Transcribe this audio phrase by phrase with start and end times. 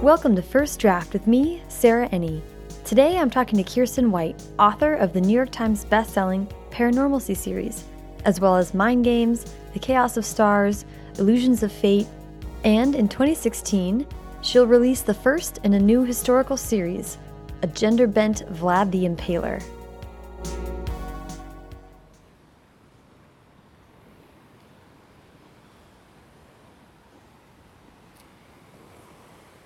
[0.00, 2.40] Welcome to First Draft with me, Sarah Enni.
[2.84, 7.82] Today I'm talking to Kiersten White, author of the New York Times bestselling Paranormalcy series,
[8.24, 10.84] as well as Mind Games, The Chaos of Stars,
[11.18, 12.06] Illusions of Fate,
[12.62, 14.06] and in 2016,
[14.44, 17.18] she'll release the first in a new historical series,
[17.62, 19.62] a gender bent Vlad the Impaler.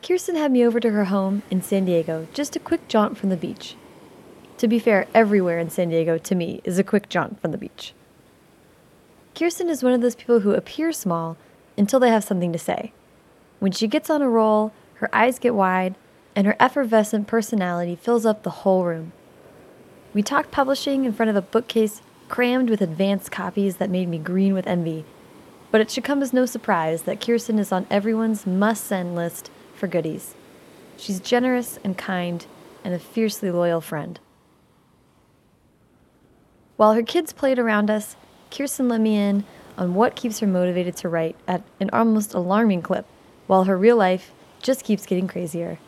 [0.00, 3.28] Kiersten had me over to her home in San Diego, just a quick jaunt from
[3.28, 3.76] the beach.
[4.56, 7.58] To be fair, everywhere in San Diego, to me, is a quick jaunt from the
[7.58, 7.92] beach.
[9.34, 11.36] Kiersten is one of those people who appear small
[11.76, 12.92] until they have something to say.
[13.58, 15.94] When she gets on a roll, her eyes get wide,
[16.36, 19.12] and her effervescent personality fills up the whole room.
[20.14, 24.18] We talked publishing in front of a bookcase crammed with advanced copies that made me
[24.18, 25.04] green with envy.
[25.70, 29.50] But it should come as no surprise that Kiersten is on everyone's must send list
[29.74, 30.34] for goodies.
[30.96, 32.46] She's generous and kind
[32.84, 34.18] and a fiercely loyal friend.
[36.76, 38.16] While her kids played around us,
[38.50, 39.44] Kiersten let me in
[39.76, 43.06] on what keeps her motivated to write at an almost alarming clip,
[43.48, 44.30] while her real life
[44.62, 45.78] just keeps getting crazier.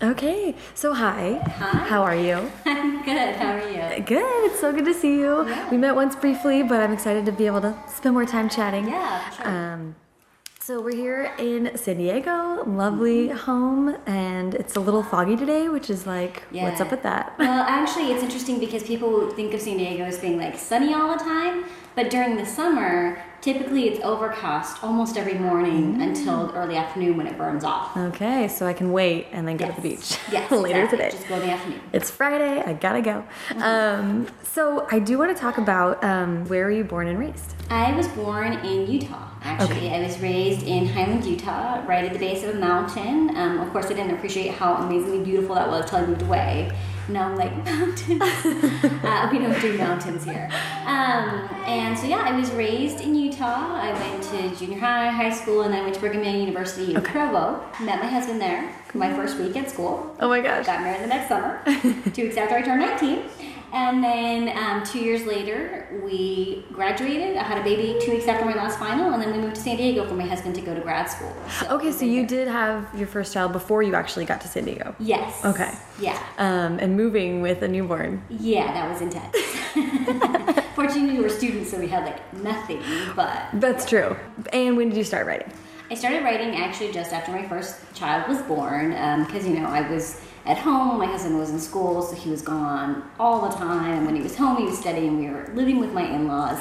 [0.00, 1.40] Okay, so hi.
[1.44, 1.88] Hi.
[1.88, 2.50] How are you?
[2.64, 3.34] I'm good.
[3.34, 4.04] How are you?
[4.04, 4.50] Good.
[4.50, 5.46] It's so good to see you.
[5.48, 5.70] Yeah.
[5.70, 8.86] We met once briefly, but I'm excited to be able to spend more time chatting.
[8.88, 9.48] Yeah, sure.
[9.48, 9.96] Um,
[10.68, 15.88] so we're here in San Diego, lovely home, and it's a little foggy today, which
[15.88, 17.34] is like, what's up with that?
[17.38, 21.10] Well, actually, it's interesting because people think of San Diego as being like sunny all
[21.16, 26.02] the time, but during the summer, typically it's overcast almost every morning Mm.
[26.08, 27.96] until early afternoon when it burns off.
[27.96, 30.98] Okay, so I can wait and then go to the beach Yes, later exactly.
[30.98, 31.10] today.
[31.12, 31.80] Just go in the afternoon.
[31.94, 32.60] It's Friday.
[32.62, 33.24] I gotta go.
[33.56, 37.54] Um, so I do want to talk about um, where were you born and raised?
[37.70, 39.76] I was born in Utah, actually.
[39.76, 39.94] Okay.
[39.94, 43.36] I was raised in Highland, Utah, right at the base of a mountain.
[43.36, 46.72] Um, of course, I didn't appreciate how amazingly beautiful that was until I moved away.
[47.08, 48.22] Now I'm like, mountains.
[49.04, 50.50] uh, we don't do mountains here.
[50.84, 53.74] Um, and so, yeah, I was raised in Utah.
[53.74, 56.94] I went to junior high, high school, and then I went to Brigham Young University
[56.94, 57.64] in Provo.
[57.80, 60.14] Met my husband there my first week at school.
[60.20, 60.66] Oh my gosh.
[60.66, 61.62] Got married the next summer,
[62.12, 63.22] two weeks after I turned 19.
[63.72, 67.36] And then um, two years later, we graduated.
[67.36, 69.60] I had a baby two weeks after my last final, and then we moved to
[69.60, 71.34] San Diego for my husband to go to grad school.
[71.70, 72.26] Okay, so you here.
[72.26, 74.94] did have your first child before you actually got to San Diego.
[74.98, 75.44] Yes.
[75.44, 75.72] Okay.
[76.00, 76.18] Yeah.
[76.38, 78.24] Um, and moving with a newborn.
[78.30, 79.36] Yeah, that was intense.
[80.74, 82.82] Fortunately, we were students, so we had like nothing.
[83.14, 84.16] But That's true.
[84.52, 85.52] And when did you start writing?
[85.90, 88.90] I started writing actually just after my first child was born,
[89.24, 90.98] because you know I was at home.
[90.98, 93.98] My husband was in school, so he was gone all the time.
[93.98, 95.18] And when he was home, he was studying.
[95.18, 96.60] We were living with my in-laws.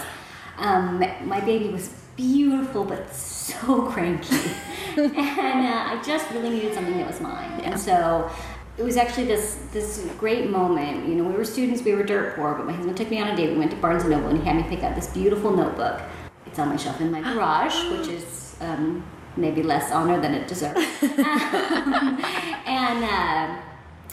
[0.58, 4.36] Um, my baby was beautiful, but so cranky,
[4.98, 7.62] and uh, I just really needed something that was mine.
[7.62, 8.30] And so
[8.78, 11.08] it was actually this this great moment.
[11.08, 13.28] You know, we were students, we were dirt poor, but my husband took me on
[13.30, 13.52] a date.
[13.52, 16.02] We went to Barnes and Noble, and he had me pick out this beautiful notebook.
[16.48, 19.06] It's on my shelf in my garage, which is um,
[19.36, 20.80] maybe less honor than it deserves.
[21.04, 21.20] Um,
[22.66, 23.62] and uh,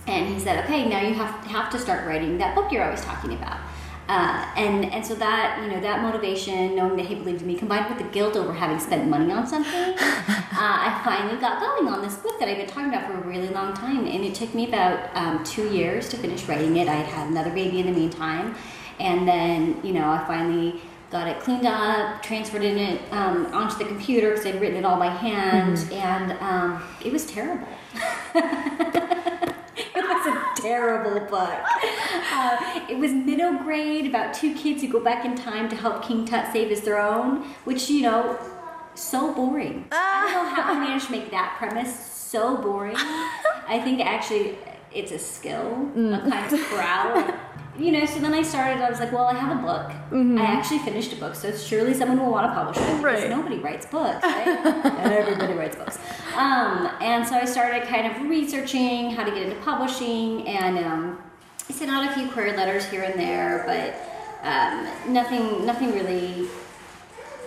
[0.07, 3.03] and he said, okay, now you have have to start writing that book you're always
[3.03, 3.59] talking about.
[4.07, 7.55] Uh, and and so that you know that motivation, knowing that he believed in me,
[7.55, 9.95] combined with the guilt over having spent money on something, uh,
[10.53, 13.49] I finally got going on this book that I've been talking about for a really
[13.49, 14.07] long time.
[14.07, 16.87] And it took me about um, two years to finish writing it.
[16.87, 18.55] I had had another baby in the meantime,
[19.01, 23.79] and then you know I finally got it cleaned up, transferred in it um, onto
[23.79, 27.69] the computer because I'd written it all by hand, and um, it was terrible.
[30.27, 31.55] it was a terrible book.
[32.33, 36.03] Uh, it was middle grade about two kids who go back in time to help
[36.05, 38.39] King Tut save his throne, which you know,
[38.95, 39.87] so boring.
[39.93, 42.97] I don't know how I managed to make that premise so boring.
[43.69, 44.57] I think actually
[44.93, 47.35] it's a skill, a kind of proud.
[47.77, 48.81] You know, so then I started.
[48.81, 49.91] I was like, well, I have a book.
[50.39, 53.29] I actually finished a book, so surely someone will want to publish it because Right.
[53.29, 54.47] nobody writes books, right?
[55.13, 55.99] Everybody writes books.
[56.37, 61.23] Um, and so I started kind of researching how to get into publishing, and um,
[61.69, 66.49] I sent out a few query letters here and there, but um, nothing, nothing really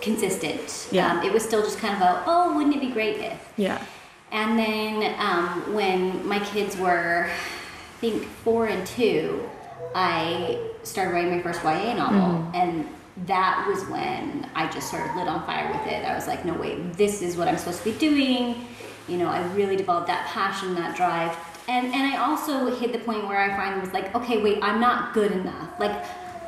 [0.00, 0.88] consistent.
[0.90, 1.12] Yeah.
[1.12, 3.52] Um, it was still just kind of a, oh, wouldn't it be great if?
[3.56, 3.84] Yeah.
[4.30, 9.48] And then um, when my kids were, I think, four and two,
[9.94, 12.50] I started writing my first YA novel.
[12.54, 12.86] And
[13.26, 16.04] that was when I just sort of lit on fire with it.
[16.04, 18.66] I was like, no, wait, this is what I'm supposed to be doing.
[19.08, 21.36] You know, I really developed that passion, that drive.
[21.68, 24.80] And, and I also hit the point where I finally was like, okay, wait, I'm
[24.80, 25.78] not good enough.
[25.78, 26.04] Like,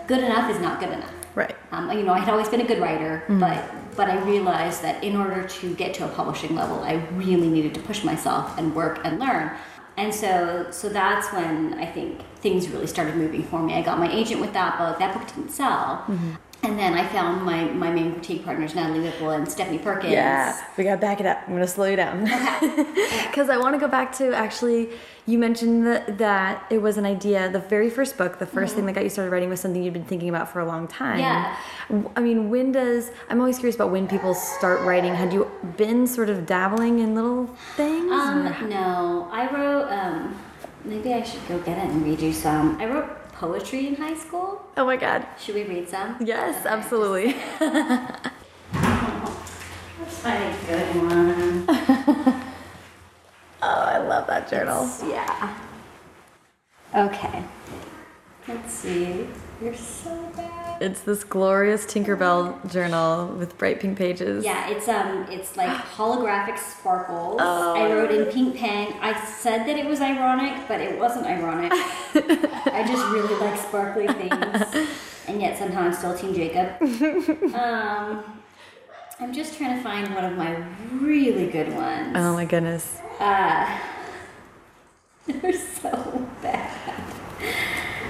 [0.06, 1.12] good enough is not good enough.
[1.34, 1.54] Right.
[1.72, 3.64] Um, you know, I had always been a good writer, but
[3.96, 7.74] but I realized that in order to get to a publishing level, I really needed
[7.74, 9.52] to push myself and work and learn.
[9.96, 13.74] And so so that's when I think things really started moving for me.
[13.74, 14.98] I got my agent with that book.
[14.98, 16.04] That book didn't sell.
[16.62, 20.12] And then I found my, my main critique partners, Natalie Whipple and Stephanie Perkins.
[20.12, 21.38] Yeah, we gotta back it up.
[21.46, 24.90] I'm gonna slow you down because I want to go back to actually.
[25.26, 27.48] You mentioned that, that it was an idea.
[27.48, 29.92] The very first book, the 1st thing that got you started writing, was something you'd
[29.94, 31.20] been thinking about for a long time.
[31.20, 31.56] Yeah.
[31.88, 33.10] W- I mean, when does?
[33.28, 35.14] I'm always curious about when people start writing.
[35.14, 37.46] Had you been sort of dabbling in little
[37.76, 38.10] things?
[38.10, 39.88] Um, no, I wrote.
[39.92, 40.36] Um,
[40.84, 42.80] maybe I should go get it and read you some.
[42.80, 44.60] I wrote poetry in high school.
[44.76, 45.26] oh my God.
[45.40, 46.16] Should we read some?
[46.20, 46.68] Yes, Okay.
[46.76, 47.26] absolutely.
[49.98, 51.64] Let's find a good one.
[53.62, 54.88] Oh, I love that journal.
[55.06, 55.54] Yeah.
[56.94, 57.42] Okay.
[58.48, 59.26] Let's see.
[59.62, 60.59] You're so bad.
[60.80, 64.44] It's this glorious Tinkerbell journal with bright pink pages.
[64.44, 67.38] Yeah, it's um, it's like holographic sparkles.
[67.42, 67.74] Oh.
[67.74, 68.94] I wrote in pink pen.
[69.02, 71.70] I said that it was ironic, but it wasn't ironic.
[71.74, 74.88] I just really like sparkly things,
[75.28, 76.80] and yet somehow I'm still Team Jacob.
[77.54, 78.24] Um,
[79.20, 82.14] I'm just trying to find one of my really good ones.
[82.16, 83.02] Oh my goodness.
[83.18, 83.78] Uh,
[85.26, 87.04] they're so bad.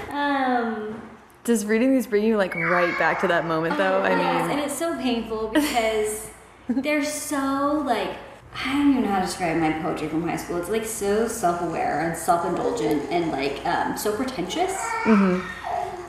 [0.09, 1.01] Um,
[1.43, 4.01] Does reading these bring you like right back to that moment though?
[4.01, 6.29] I yes, mean, and it's so painful because
[6.69, 8.15] they're so like
[8.53, 10.57] I don't even know how to describe my poetry from high school.
[10.57, 14.73] It's like so self-aware and self-indulgent and like um, so pretentious.
[15.03, 15.39] Mm-hmm.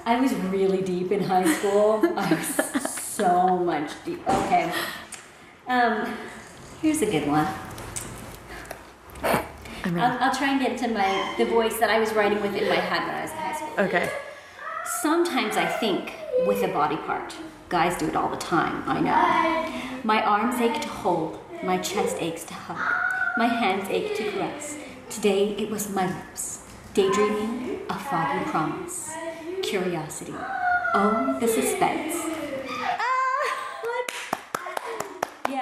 [0.04, 2.02] I was really deep in high school.
[2.16, 4.28] I was so much deep.
[4.28, 4.72] Okay.
[5.68, 6.14] Um,
[6.82, 7.46] here's a good one.
[9.84, 12.68] I'll, I'll try and get into my the voice that I was writing with in
[12.68, 13.84] my head when I was in high school.
[13.84, 14.10] okay.
[15.02, 16.14] Sometimes I think
[16.46, 17.34] with a body part.
[17.68, 20.00] Guys do it all the time, I know.
[20.04, 22.78] My arms ache to hold, my chest aches to hug,
[23.36, 24.78] my hands ache to caress.
[25.10, 26.64] Today it was my lips,
[26.94, 29.10] daydreaming, a foggy promise,
[29.64, 30.36] curiosity.
[30.94, 32.41] Oh, the suspense.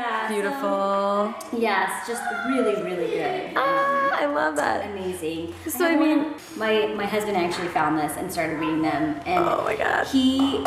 [0.00, 0.28] Yeah.
[0.28, 1.60] so- Beautiful.
[1.60, 3.52] yes, just really, really good.
[3.56, 4.86] Ah, I love that.
[4.90, 5.52] amazing.
[5.68, 9.20] So, I have mean- one- my my husband actually found this and started reading them,
[9.26, 10.06] and Oh my God.
[10.06, 10.64] he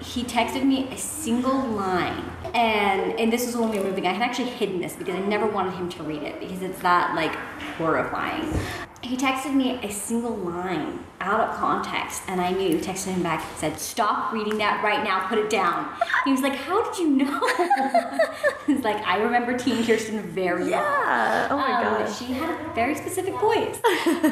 [0.00, 2.22] he texted me a single line,
[2.54, 4.06] and and this was when we were moving.
[4.06, 6.80] I had actually hidden this because I never wanted him to read it because it's
[6.80, 7.34] that like
[7.76, 8.52] horrifying.
[9.00, 12.78] He texted me a single line out of context, and I knew.
[12.78, 15.26] Texted him back and said, "Stop reading that right now.
[15.28, 15.88] Put it down."
[16.24, 17.40] He was like, "How did you know?"
[18.66, 21.48] He's like, "I remember Teen Kiersten very well." Yeah.
[21.50, 22.18] Oh my Um, gosh.
[22.18, 23.78] She had a very specific voice.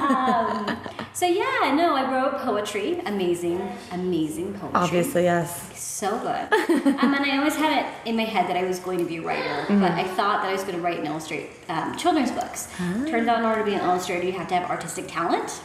[0.00, 0.76] um,
[1.12, 2.98] so yeah, no, I wrote poetry.
[3.06, 3.60] Amazing,
[3.92, 4.70] amazing poetry.
[4.80, 5.70] Obviously, yes.
[5.78, 6.52] So good.
[6.86, 9.17] um, and I always had it in my head that I was going to be
[9.19, 9.81] a writer, Mm-hmm.
[9.81, 12.69] but I thought that I was going to write and illustrate um, children's books.
[12.81, 13.05] Ah.
[13.06, 15.61] Turns out, in order to be an illustrator, you have to have artistic talent.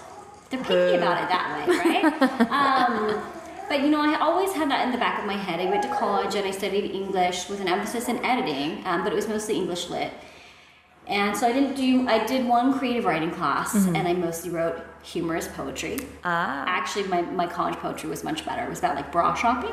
[0.50, 2.04] They're picky about it that way, right?
[2.52, 3.22] um,
[3.70, 5.60] but you know, I always had that in the back of my head.
[5.62, 9.14] I went to college and I studied English with an emphasis in editing, um, but
[9.14, 10.12] it was mostly English lit.
[11.08, 12.08] And so I didn't do.
[12.08, 16.64] I did one creative writing class, and I mostly wrote humorous poetry Ah.
[16.68, 19.72] actually my, my college poetry was much better it was about like bra shopping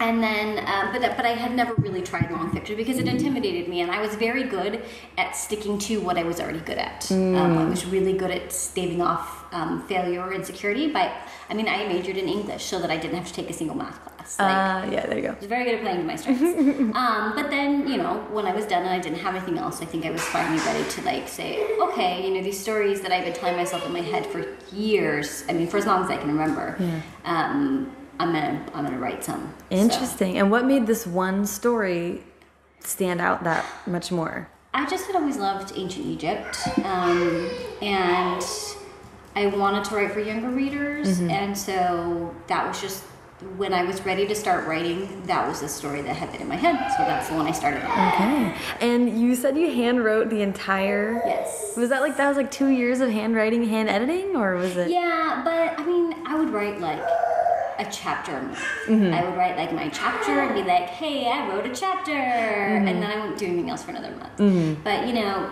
[0.00, 3.68] and then um, but, but i had never really tried long fiction because it intimidated
[3.68, 4.82] me and i was very good
[5.18, 8.52] at sticking to what i was already good at um, i was really good at
[8.52, 11.12] staving off um, failure or insecurity but
[11.48, 13.76] i mean i majored in english so that i didn't have to take a single
[13.76, 15.30] math class like, Uh, yeah, there you go.
[15.32, 16.42] I was very good at playing to my strengths.
[16.94, 19.82] um, but then, you know, when I was done and I didn't have anything else,
[19.82, 23.10] I think I was finally ready to like say, okay, you know, these stories that
[23.10, 25.44] I've been telling myself in my head for years.
[25.48, 26.76] I mean, for as long as I can remember.
[26.78, 27.00] Yeah.
[28.20, 29.54] I'm gonna I'm gonna write some.
[29.70, 30.36] So, Interesting.
[30.36, 32.22] And what made this one story
[32.80, 34.50] stand out that much more?
[34.74, 37.50] I just had always loved ancient Egypt, um,
[37.80, 38.44] and
[39.34, 43.04] I wanted to write for younger readers, and so that was just
[43.56, 45.22] when I was ready to start writing.
[45.22, 47.52] That was the story that had been in my head, so that's the one I
[47.52, 48.08] started on.
[48.12, 48.54] Okay.
[48.82, 51.22] And you said you hand wrote the entire.
[51.24, 51.74] Yes.
[51.74, 54.90] Was that like that was like two years of handwriting, hand editing, or was it?
[54.90, 57.02] Yeah, but I mean, I would write like
[57.80, 58.58] a chapter a month.
[58.86, 59.14] Mm-hmm.
[59.14, 62.12] I would write like my chapter and be like, hey, I wrote a chapter.
[62.12, 62.88] Mm-hmm.
[62.88, 64.84] And then I wouldn't do anything else for another month.
[64.84, 65.50] But you know,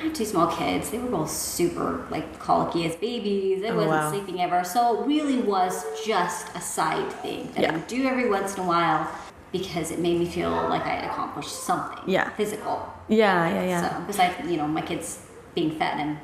[0.00, 0.90] I had two small kids.
[0.90, 3.62] They were both super like colicky as babies.
[3.64, 4.10] I Oh, wasn't wow.
[4.10, 4.64] sleeping ever.
[4.64, 8.64] So it really was just a side thing that I would do every once in
[8.64, 9.08] a while.
[9.50, 12.28] because it made me feel like I had accomplished something Yeah.
[12.36, 12.76] physical.
[13.08, 13.80] Yeah, yeah, yeah.
[13.82, 15.06] So besides, you know, my kids
[15.54, 16.18] being fat and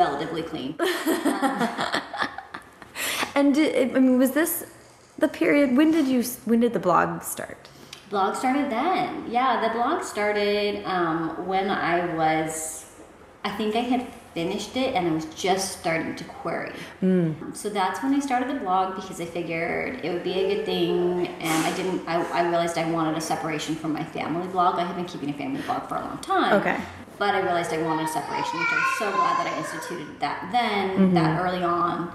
[0.00, 0.70] relatively clean.
[3.34, 4.64] And did, I mean, was this
[5.18, 5.76] the period?
[5.76, 6.22] When did you?
[6.44, 7.68] When did the blog start?
[8.12, 9.24] blog started then.
[9.28, 12.84] Yeah, the blog started um, when I was,
[13.42, 16.72] I think I had finished it and I was just starting to query.
[17.54, 20.64] So that's when I started the blog because I figured it would be a good
[20.66, 22.06] thing, and I didn't.
[22.06, 24.76] I, I realized I wanted a separation from my family blog.
[24.76, 26.52] I had been keeping a family blog for a long time.
[26.60, 26.78] Okay.
[27.18, 30.48] But I realized I wanted a separation, which I'm so glad that I instituted that
[30.52, 32.12] then, that early on.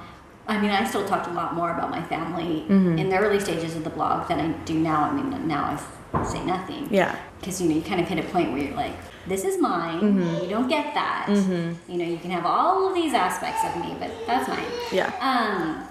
[0.48, 2.98] I mean, I still talked a lot more about my family mm-hmm.
[2.98, 5.04] in the early stages of the blog than I do now.
[5.04, 5.78] I mean, now
[6.14, 6.88] I say nothing.
[6.90, 7.18] Yeah.
[7.40, 8.96] Because, you know, you kind of hit a point where you're like,
[9.28, 10.00] this is mine.
[10.00, 10.44] Mm-hmm.
[10.44, 11.28] You don't get that.
[11.30, 11.92] Mm-hmm.
[11.92, 14.64] You know, you can have all of these aspects of me, but that's mine.
[14.92, 15.12] Yeah.
[15.20, 15.88] Um,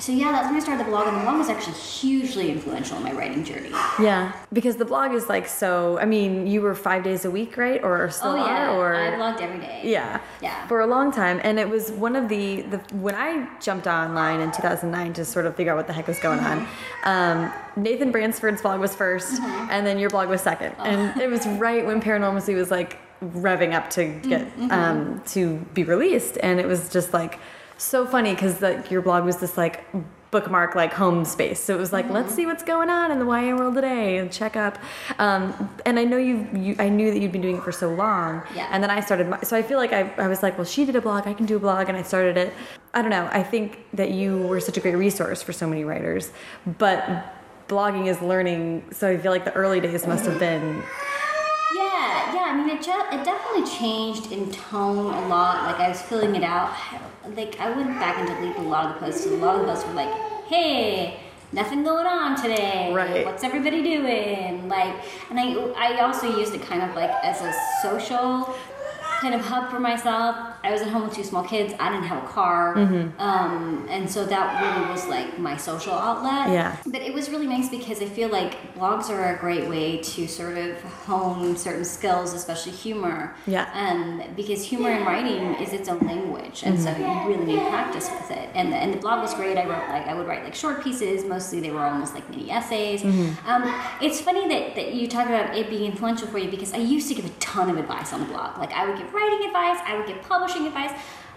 [0.00, 2.96] so, yeah, that's when I started the blog, and the blog was actually hugely influential
[2.96, 3.70] in my writing journey.
[4.00, 5.98] Yeah, because the blog is like so.
[5.98, 7.82] I mean, you were five days a week, right?
[7.82, 8.70] Or still oh, yeah.
[8.70, 8.76] are?
[8.76, 9.82] Or I blogged every day.
[9.84, 10.20] Yeah.
[10.40, 10.66] Yeah.
[10.68, 11.40] For a long time.
[11.44, 15.46] And it was one of the, the when I jumped online in 2009 to sort
[15.46, 16.66] of figure out what the heck was going on,
[17.04, 19.40] um, Nathan Bransford's blog was 1st
[19.70, 20.74] and then your blog was second.
[20.78, 25.84] And it was right when Paranormalcy was like revving up to get um, to be
[25.84, 26.38] released.
[26.42, 27.38] And it was just like
[27.82, 29.84] so funny because like your blog was this like
[30.30, 33.24] bookmark like home space so it was like let's see what's going on in the
[33.24, 34.78] YA world today and check up
[35.18, 37.92] um, and I know you, you I knew that you'd been doing it for so
[37.92, 38.68] long Yeah.
[38.70, 40.84] and then I started my, so I feel like I, I was like well she
[40.84, 42.52] did a blog I can do a blog and I started it
[42.94, 45.82] I don't know I think that you were such a great resource for so many
[45.82, 46.30] writers
[46.78, 47.34] but
[47.66, 50.82] blogging is learning so I feel like the early days must have been
[51.74, 52.44] Yeah, yeah.
[52.46, 55.64] I mean, it, it definitely changed in tone a lot.
[55.64, 56.72] Like I was filling it out.
[57.36, 59.26] Like I went back and deleted a lot of the posts.
[59.26, 60.12] And a lot of the posts were like,
[60.46, 61.20] "Hey,
[61.52, 62.92] nothing going on today.
[62.92, 63.26] Right.
[63.26, 64.94] What's everybody doing?" Like,
[65.30, 68.54] and I I also used it kind of like as a social
[69.20, 70.36] kind of hub for myself.
[70.62, 71.74] I was at home with two small kids.
[71.78, 72.76] I didn't have a car,
[73.18, 76.52] um, and so that really was like my social outlet.
[76.52, 76.76] Yeah.
[76.86, 80.26] But it was really nice because I feel like blogs are a great way to
[80.26, 83.34] sort of hone certain skills, especially humor.
[83.46, 83.70] Yeah.
[83.74, 88.10] Um, because humor in writing is its own language, and so you really need practice
[88.10, 88.48] with it.
[88.54, 89.56] And the, and the blog was great.
[89.58, 91.24] I wrote like I would write like short pieces.
[91.24, 93.02] Mostly they were almost like mini essays.
[93.04, 93.62] Um,
[94.00, 97.08] it's funny that, that you talk about it being influential for you because I used
[97.08, 98.58] to give a ton of advice on the blog.
[98.58, 100.92] Like I would give writing advice, I would give publishing advice.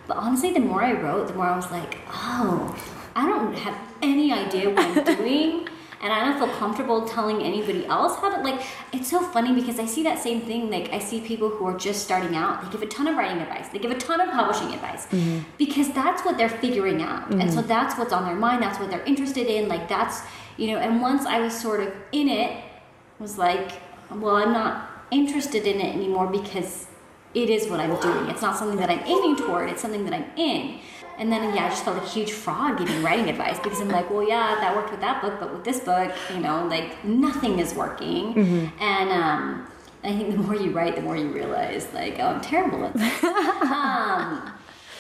[0.08, 2.76] But honestly, the more I wrote, the more I was like, oh,
[3.16, 5.68] I don't have any idea what I'm doing.
[6.02, 8.62] And I don't feel comfortable telling anybody else how to like.
[8.92, 10.70] It's so funny because I see that same thing.
[10.70, 12.62] Like I see people who are just starting out.
[12.62, 13.70] They give a ton of writing advice.
[13.70, 15.40] They give a ton of publishing advice mm-hmm.
[15.58, 17.70] because that's what they're figuring out, and so mm-hmm.
[17.70, 18.62] that's what's on their mind.
[18.62, 19.70] That's what they're interested in.
[19.70, 20.24] Like that's
[20.58, 20.80] you know.
[20.80, 23.72] And once I was sort of in it, I was like,
[24.12, 26.88] well, I'm not interested in it anymore because
[27.34, 28.30] it is what I'm doing.
[28.30, 29.70] It's not something that I'm aiming toward.
[29.70, 30.80] It's something that I'm in.
[31.18, 33.90] And then yeah, I just felt like a huge fraud giving writing advice because I'm
[33.90, 37.04] like, well, yeah, that worked with that book, but with this book, you know, like
[37.06, 38.38] nothing is working.
[38.80, 39.68] And um,
[40.04, 42.94] I think the more you write, the more you realize like, oh, I'm terrible at
[42.94, 43.24] this.
[43.24, 44.52] um,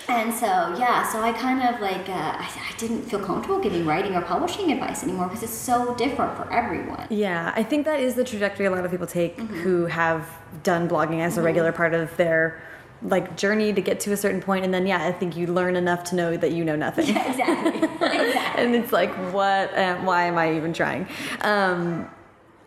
[0.07, 3.85] and so yeah, so I kind of like uh, I, I didn't feel comfortable giving
[3.85, 7.07] writing or publishing advice anymore because it's so different for everyone.
[7.09, 10.27] Yeah, I think that is the trajectory a lot of people take who have
[10.63, 12.61] done blogging as a regular part of their
[13.01, 15.75] like journey to get to a certain point and then yeah, I think you learn
[15.75, 17.09] enough to know that you know nothing.
[17.15, 17.83] exactly.
[17.83, 18.63] exactly.
[18.63, 21.07] and it's like what uh, why am I even trying?
[21.41, 22.09] Um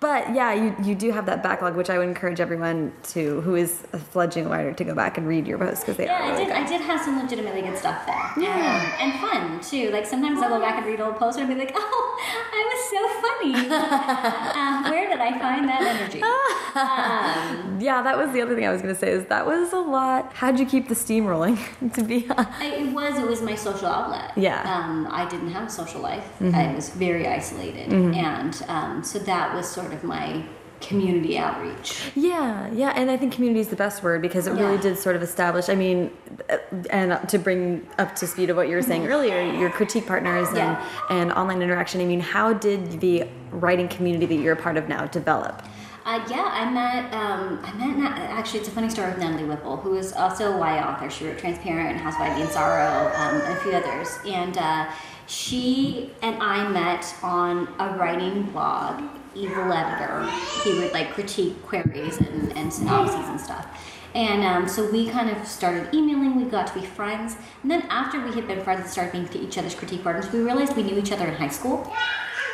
[0.00, 3.54] but yeah, you, you do have that backlog, which I would encourage everyone to who
[3.54, 6.22] is a fledgling writer to go back and read your posts because they Yeah, are
[6.24, 6.54] I really did.
[6.54, 6.62] good.
[6.62, 8.32] I did have some legitimately good stuff there.
[8.44, 8.52] Yeah.
[9.00, 9.90] Um, and fun too.
[9.90, 12.18] Like sometimes I'll go back and read old posts and I'll be like, "Oh,
[12.52, 13.70] I was so funny.
[13.74, 16.22] uh, where did I find that energy?"
[16.76, 19.72] Um, Yeah, that was the other thing I was going to say is that was
[19.72, 20.32] a lot.
[20.34, 21.58] How'd you keep the steam rolling?
[21.94, 22.50] to be honest.
[22.60, 23.18] I, it was.
[23.18, 24.32] It was my social outlet.
[24.36, 24.60] Yeah.
[24.62, 26.26] Um, I didn't have a social life.
[26.42, 30.42] I was very isolated, and um, so that was sort of my
[30.80, 32.10] community outreach.
[32.14, 35.16] Yeah, yeah, and I think community is the best word because it really did sort
[35.16, 35.68] of establish.
[35.70, 36.10] I mean,
[36.50, 36.58] uh,
[36.90, 40.48] and to bring up to speed of what you were saying earlier, your critique partners
[40.48, 40.56] Mm-hmm.
[40.56, 40.86] Yeah.
[41.10, 42.00] and, and online interaction.
[42.00, 45.62] I mean, how did the writing community that you're a part of now develop?
[46.04, 47.12] Uh, yeah, I met.
[47.12, 47.96] Um, I met.
[47.98, 51.10] Na- actually, it's a funny story with Natalie Whipple, who is also a YA author.
[51.10, 54.18] She wrote *Transparent*, *House of Ivy and Sorrow*, um, and a few others.
[54.24, 54.88] And uh,
[55.26, 59.02] she and I met on a writing blog.
[59.34, 60.26] Evil editor.
[60.64, 63.66] He would like critique queries and, and synopses and stuff.
[64.14, 66.36] And um, so we kind of started emailing.
[66.36, 67.36] We got to be friends.
[67.62, 70.32] And then after we had been friends and started being to each other's critique partners,
[70.32, 71.92] we realized we knew each other in high school.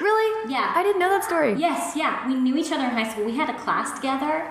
[0.01, 0.51] Really?
[0.51, 0.73] Yeah.
[0.75, 1.55] I didn't know that story.
[1.55, 2.27] Yes, yeah.
[2.27, 3.25] We knew each other in high school.
[3.25, 4.51] We had a class together.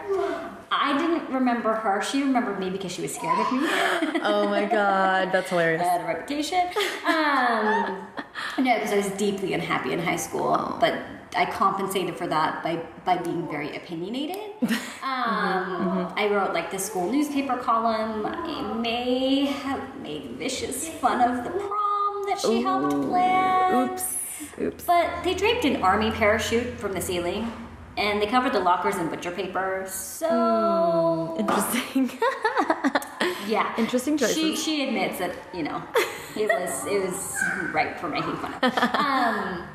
[0.74, 2.02] I didn't remember her.
[2.02, 3.60] She remembered me because she was scared of me.
[4.24, 5.82] Oh my god, that's hilarious.
[5.82, 6.60] I had a reputation.
[7.06, 8.08] Um,
[8.64, 10.94] no, because I was deeply unhappy in high school, but
[11.36, 14.40] I compensated for that by by being very opinionated.
[15.04, 18.24] Um, I wrote like the school newspaper column.
[18.24, 23.90] I may have made vicious fun of the prom that she helped plan.
[23.90, 24.18] Oops.
[24.62, 24.84] Oops.
[24.86, 27.52] But they draped an army parachute from the ceiling,
[28.02, 29.86] and they covered the lockers in butcher paper.
[29.88, 32.12] So Interesting.
[33.48, 34.36] yeah, Interesting choices.
[34.36, 35.82] She she admits that you know
[36.36, 37.38] it was it was
[37.72, 38.78] right for making fun of.
[38.78, 39.68] Um,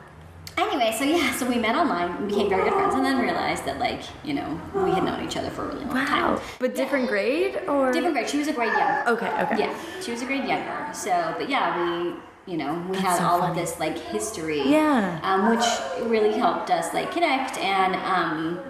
[0.58, 3.64] anyway, so yeah, so we met online, and became very good friends, and then realized
[3.64, 6.04] that like you know we had known each other for a really long wow.
[6.04, 6.40] time.
[6.58, 8.28] But different grade or Different grade.
[8.28, 9.10] She was a grade younger.
[9.10, 9.58] Okay, okay.
[9.58, 10.88] Yeah, she was a grade younger.
[10.92, 12.16] So, but yeah, we
[12.46, 14.62] you know we had so all of this like history.
[14.68, 15.18] Yeah.
[15.22, 18.60] Um, which really helped us like connect and um,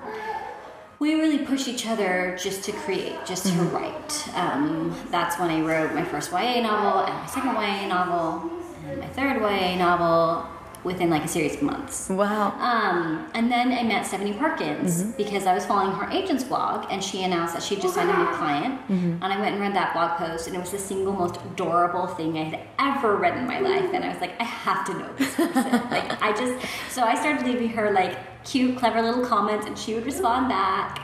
[0.98, 3.76] we really push each other just to create, just to Mm-hmm.
[3.76, 4.28] write.
[4.34, 8.50] Um, that's when I wrote my first YA novel and my second YA novel
[8.88, 10.46] and my third YA novel
[10.86, 12.08] within like a series of months.
[12.08, 12.52] Wow.
[12.58, 15.10] Um, and then I met Stephanie Perkins Mm-hmm.
[15.16, 18.16] because I was following her agent's blog and she announced that she'd just signed a
[18.16, 18.80] new client.
[18.88, 19.22] Mm-hmm.
[19.22, 22.06] And I went and read that blog post and it was the single most adorable
[22.06, 23.90] thing I had ever read in my life.
[23.92, 25.72] And I was like, I have to know this person.
[25.90, 26.54] like, I just,
[26.88, 31.02] so I started leaving her like cute, clever little comments and she would respond back.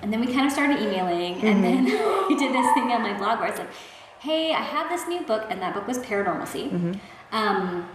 [0.00, 1.84] And then we kind of started emailing and then
[2.28, 3.68] we did this thing on my blog where I said,
[4.20, 6.96] Hey, I have this new book, and that book was Paranormalcy.
[7.32, 7.88] Um,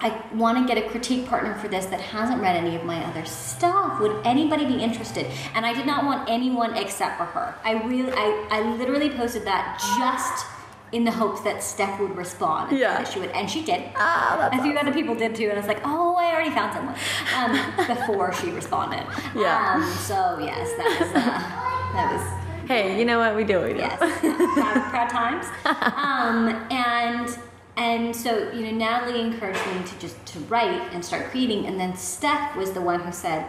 [0.00, 3.02] I want to get a critique partner for this that hasn't read any of my
[3.04, 4.00] other stuff.
[4.00, 5.26] Would anybody be interested?
[5.54, 7.54] And I did not want anyone except for her.
[7.64, 10.46] I really, I, I literally posted that just
[10.92, 12.70] in the hopes that Steph would respond.
[12.70, 12.98] and Yeah.
[12.98, 13.82] That she would, and she did.
[13.96, 16.72] Ah, a few other people did too, and I was like, oh, I already found
[16.74, 16.94] someone
[17.36, 19.04] um, before she responded.
[19.34, 19.74] Yeah.
[19.76, 23.36] Um, so yes, that was uh, that was Hey, you know what?
[23.36, 23.80] We do what we do.
[23.80, 25.46] yes, proud, proud times.
[25.66, 27.38] Um, and
[27.76, 31.78] and so you know, Natalie encouraged me to just to write and start creating, and
[31.78, 33.46] then Steph was the one who said,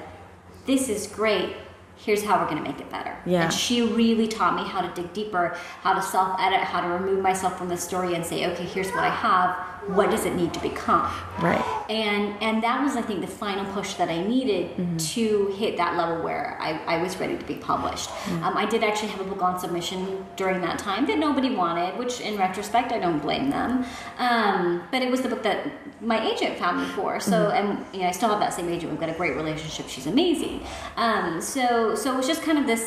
[0.65, 1.55] "This is great.
[1.97, 3.43] Here's how we're going to make it better." Yeah.
[3.45, 6.88] And she really taught me how to dig deeper, how to self edit, how to
[6.88, 9.55] remove myself from the story, and say, "Okay, here's what I have.
[9.87, 11.09] What does it need to become?"
[11.41, 11.63] Right.
[11.89, 14.97] and and that was i think the final push that i needed Mm-hmm.
[15.15, 18.43] to hit that level where I, I was ready to be published Mm-hmm.
[18.43, 21.97] um, i did actually have a book on submission during that time that nobody wanted
[22.01, 23.85] which in retrospect i don't blame them
[24.17, 25.59] um, but it was the book that
[26.01, 27.57] my agent found me for so Mm-hmm.
[27.59, 30.07] and you know i still have that same agent we've got a great relationship she's
[30.07, 30.55] amazing
[30.97, 32.83] um, so so it was just kind of this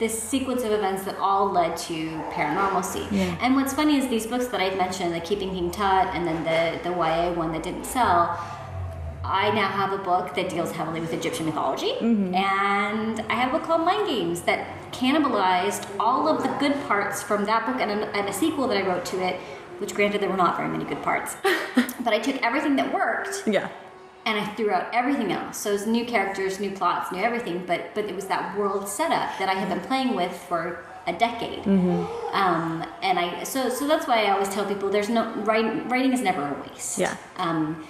[0.00, 3.06] this sequence of events that all led to paranormalcy.
[3.12, 3.36] Yeah.
[3.40, 6.42] And what's funny is these books that I've mentioned, the Keeping King Tut and then
[6.42, 8.40] the, the YA one that didn't sell,
[9.22, 11.92] I now have a book that deals heavily with Egyptian mythology.
[12.00, 12.34] Mm-hmm.
[12.34, 17.22] And I have a book called Mind Games that cannibalized all of the good parts
[17.22, 19.38] from that book and a, and a sequel that I wrote to it,
[19.78, 21.36] which granted there were not very many good parts.
[22.00, 23.68] but I took everything that worked Yeah.
[24.26, 25.58] And I threw out everything else.
[25.58, 27.64] So it was new characters, new plots, new everything.
[27.66, 31.12] But but it was that world setup that I had been playing with for a
[31.12, 31.66] decade.
[31.66, 35.88] Um, and I so so that's why I always tell people there's no writing.
[35.88, 36.98] Writing is never a waste.
[36.98, 37.16] Yeah.
[37.36, 37.86] Um,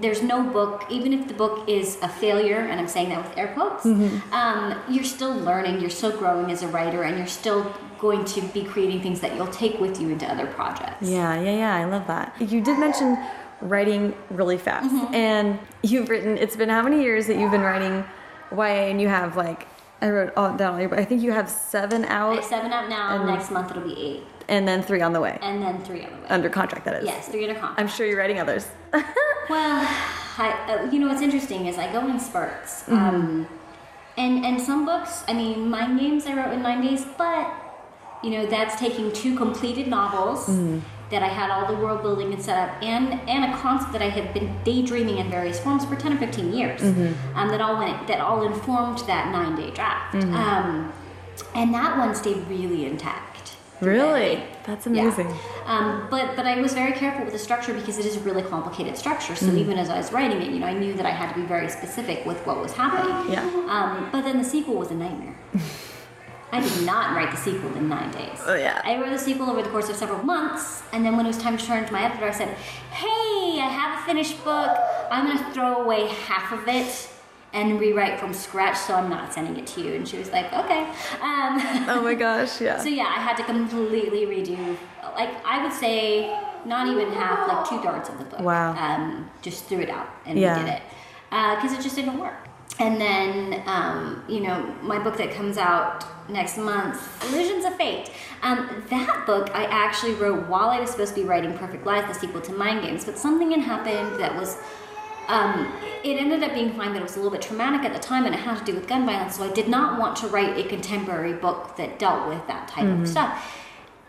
[0.00, 3.36] there's no book, even if the book is a failure, and I'm saying that with
[3.36, 3.84] air quotes.
[3.84, 5.80] Um, you're still learning.
[5.80, 9.34] You're still growing as a writer, and you're still going to be creating things that
[9.34, 11.08] you'll take with you into other projects.
[11.08, 11.74] Yeah, yeah, yeah.
[11.74, 12.34] I love that.
[12.40, 13.18] You did mention
[13.60, 15.14] writing really fast, Mm-hmm.
[15.14, 16.38] and you've written.
[16.38, 18.04] It's been how many years that you've been writing
[18.52, 19.66] YA, and you have like
[20.02, 20.74] I wrote all down.
[20.74, 23.16] all your- I think you have seven out, seven out now.
[23.16, 26.04] And- next month it'll be eight, and then three on the way, and then three
[26.04, 26.26] on the way.
[26.30, 26.84] under contract.
[26.86, 27.04] That is.
[27.06, 27.80] Yes, three under contract.
[27.80, 28.66] I'm sure you're writing others.
[29.48, 29.80] Well,
[30.38, 33.48] I, uh, you know what's interesting is I go in spurts, um,
[34.16, 35.24] and and some books.
[35.26, 37.52] I mean, Mind Games I wrote in nine days, but
[38.22, 40.48] you know that's taking two completed novels
[41.10, 44.02] that I had all the world building and set up, and and a concept that
[44.02, 47.76] I had been daydreaming in various forms for ten or fifteen years, um, that all
[47.78, 50.92] went that all informed that nine day draft, um,
[51.54, 53.26] and that one stayed really intact.
[53.80, 54.42] Really?
[54.66, 55.02] That's Yeah.
[55.04, 55.32] amazing.
[55.66, 58.42] Um, but but I was very careful with the structure because it is a really
[58.42, 59.34] complicated structure.
[59.34, 61.40] So even as I was writing it, you know, I knew that I had to
[61.40, 63.32] be very specific with what was happening.
[63.32, 63.42] Yeah.
[63.68, 65.34] Um, but then the sequel was a nightmare.
[66.52, 68.40] I did not write the sequel in nine days.
[68.46, 68.80] Oh, yeah.
[68.84, 71.38] I wrote the sequel over the course of several months, and then when it was
[71.38, 72.48] time to turn it to my editor, I said,
[72.92, 74.76] "Hey, I have a finished book.
[75.10, 77.08] I'm going to throw away half of it."
[77.52, 79.94] And rewrite from scratch, so I'm not sending it to you.
[79.94, 80.82] And she was like, "Okay."
[81.20, 81.58] Um,
[81.88, 82.78] oh my gosh, yeah.
[82.78, 84.76] so yeah, I had to completely redo,
[85.16, 88.40] like I would say, not even half, like two thirds of the book.
[88.40, 88.74] Wow.
[88.76, 90.58] Um, just threw it out and Yeah.
[90.58, 90.82] redid it.
[91.30, 92.34] because it just didn't work.
[92.78, 98.10] And then, um, you know, my book that comes out next month, Illusions of Fate.
[98.42, 102.06] Um, that book I actually wrote while I was supposed to be writing Perfect Lies,
[102.06, 104.56] the sequel to Mind Games, but something had happened that was.
[105.28, 108.00] Um, it ended up being fine, but it was a little bit traumatic at the
[108.00, 109.36] time, and it had to do with gun violence.
[109.36, 112.84] So I did not want to write a contemporary book that dealt with that type
[112.86, 113.02] Mm-hmm.
[113.02, 113.56] of stuff.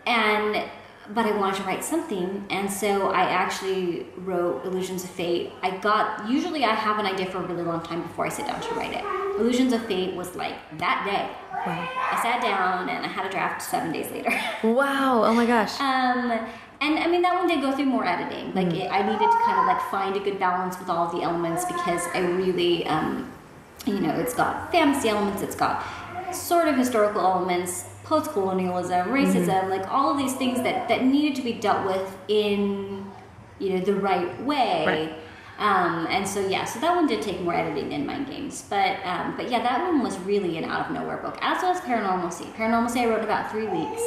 [0.04, 0.64] And
[1.10, 5.52] but I wanted to write something, and so I actually wrote Illusions of Fate.
[5.62, 8.46] I got usually I have an idea for a really long time before I sit
[8.46, 9.04] down to write it.
[9.40, 11.28] Illusions of Fate was like that day.
[11.66, 11.88] Wow.
[12.12, 14.32] I sat down and I had a draft seven days later.
[14.62, 15.24] Wow.
[15.24, 15.80] Oh my gosh.
[15.80, 16.30] Um,
[16.80, 18.54] and I mean that one did go through more editing.
[18.54, 21.22] Like it, I needed to kind of like find a good balance with all the
[21.22, 23.30] elements because I really, um,
[23.86, 25.84] you know, it's got fantasy elements, it's got
[26.34, 31.42] sort of historical elements, post-colonialism, racism, like all of these things that that needed to
[31.42, 33.06] be dealt with in,
[33.58, 34.84] you know, the right way.
[34.86, 35.18] Right.
[35.58, 38.98] Um, and so yeah, so that one did take more editing than Mind Games, but
[39.04, 41.38] um, but yeah, that one was really an out of nowhere book.
[41.40, 42.52] As was Paranormalcy.
[42.54, 44.02] Paranormalcy I wrote about three weeks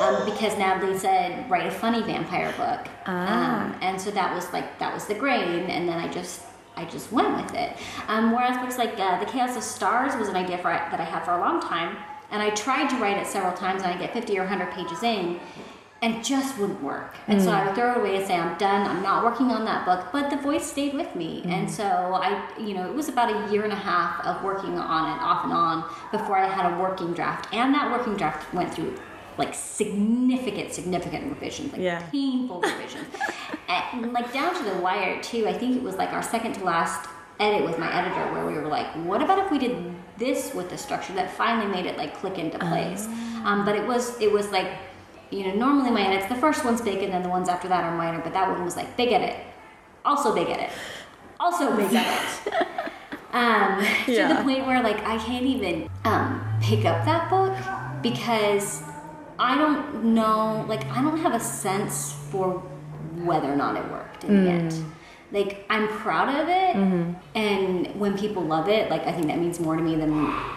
[0.00, 3.64] um, because Natalie said write a funny vampire book, Ah.
[3.64, 6.42] um, and so that was like that was the grain, and then I just
[6.76, 7.76] I just went with it.
[8.06, 11.04] Um, whereas books like uh, The Chaos of Stars was an idea for that I
[11.04, 11.96] had for a long time,
[12.32, 15.02] and I tried to write it several times, and I get fifty or hundred pages
[15.02, 15.38] in
[16.02, 17.14] and just wouldn't work.
[17.28, 17.54] And so hmm.
[17.54, 20.08] I would throw it away and say, I'm done, I'm not working on that book.
[20.12, 21.42] But the voice stayed with me.
[21.42, 21.50] Hmm.
[21.50, 24.76] And so I, you know, it was about a year and a half of working
[24.76, 27.54] on it off and on before I had a working draft.
[27.54, 28.98] And that working draft went through
[29.38, 32.02] like significant, significant revisions, like Yeah.
[32.10, 33.06] painful revisions.
[33.68, 35.46] and like down to the wire, too.
[35.46, 37.08] I think it was like our second to last
[37.42, 39.74] edit with my editor where we were like, what about if we did
[40.18, 43.06] this with the structure that finally made it like click into place?
[43.44, 44.68] Um, but it was, it was like,
[45.30, 47.82] you know, normally my edits, the first one's big and then the ones after that
[47.84, 49.36] are minor, but that one was like big edit,
[50.04, 50.70] also big edit,
[51.40, 52.66] also big edit.
[53.32, 57.54] Um, To the point where like I can't even um, pick up that book
[58.02, 58.82] because
[59.38, 62.62] I don't know, like I don't have a sense for
[63.24, 64.58] whether or not it worked in the Mm.
[64.58, 64.84] end.
[65.32, 67.12] Like I'm proud of it, Mm-hmm.
[67.34, 70.12] and when people love it, like I think that means more to me than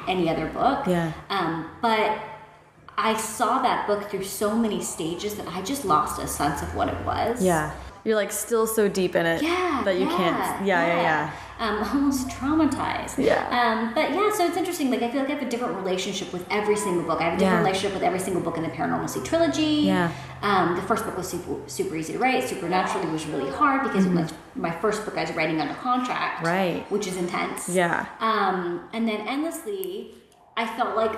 [0.08, 0.86] any other book.
[0.86, 1.12] Yeah.
[1.30, 2.20] Um, but
[2.98, 6.76] I saw that book through so many stages that I just lost a sense of
[6.76, 7.44] what it was.
[7.44, 7.72] Yeah.
[8.06, 9.82] You're like still so deep in it Yeah.
[9.84, 10.66] that you yeah, can't.
[10.66, 11.32] Yeah, yeah, yeah.
[11.58, 13.18] Um, almost traumatized.
[13.18, 13.48] Yeah.
[13.50, 14.92] Um, but yeah, so it's interesting.
[14.92, 17.20] Like I feel like I have a different relationship with every single book.
[17.20, 17.66] I have a different Yeah.
[17.66, 19.88] relationship with every single book in the Paranormalcy trilogy.
[19.88, 20.12] Yeah.
[20.44, 22.44] Um, the first book was super, super easy to write.
[22.44, 26.38] Supernaturally was really hard because it was my first book I was writing under contract.
[26.38, 26.46] Mm-hmm.
[26.46, 26.92] Right.
[26.92, 27.70] Which is intense.
[27.70, 28.06] Yeah.
[28.20, 30.12] Um, and then endlessly,
[30.56, 31.18] I felt like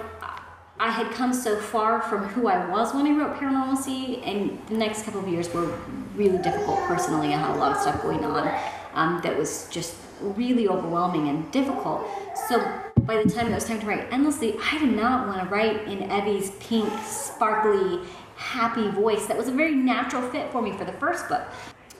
[0.80, 4.76] I had come so far from who I was when I wrote Paranormalcy, and the
[4.76, 5.76] next couple of years were
[6.16, 7.34] really difficult personally.
[7.34, 8.48] I had a lot of stuff going on
[8.94, 12.08] um, that was just really overwhelming and difficult.
[12.48, 12.60] So
[13.02, 15.88] by the time it was time to write Endlessly, I did not want to write
[15.88, 19.26] in Evie's pink, sparkly, happy voice.
[19.26, 21.42] That was a very natural fit for me for the first book.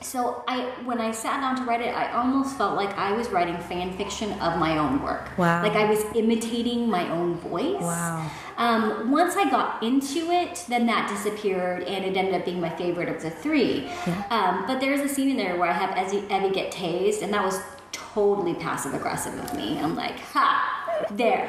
[0.00, 3.28] So I, when I sat down to write it, I almost felt like I was
[3.30, 5.36] writing fan fiction of my own work.
[5.36, 5.62] Wow.
[5.62, 7.80] Like I was imitating my own voice.
[7.80, 8.30] Wow.
[8.56, 12.70] Um, once I got into it, then that disappeared, and it ended up being my
[12.70, 13.88] favorite of the three.
[14.30, 17.32] Um, but there's a scene in there where I have Evie, Evie get tased, and
[17.32, 17.60] that was
[17.92, 19.78] totally passive aggressive of me.
[19.78, 21.48] I'm like, ha, there,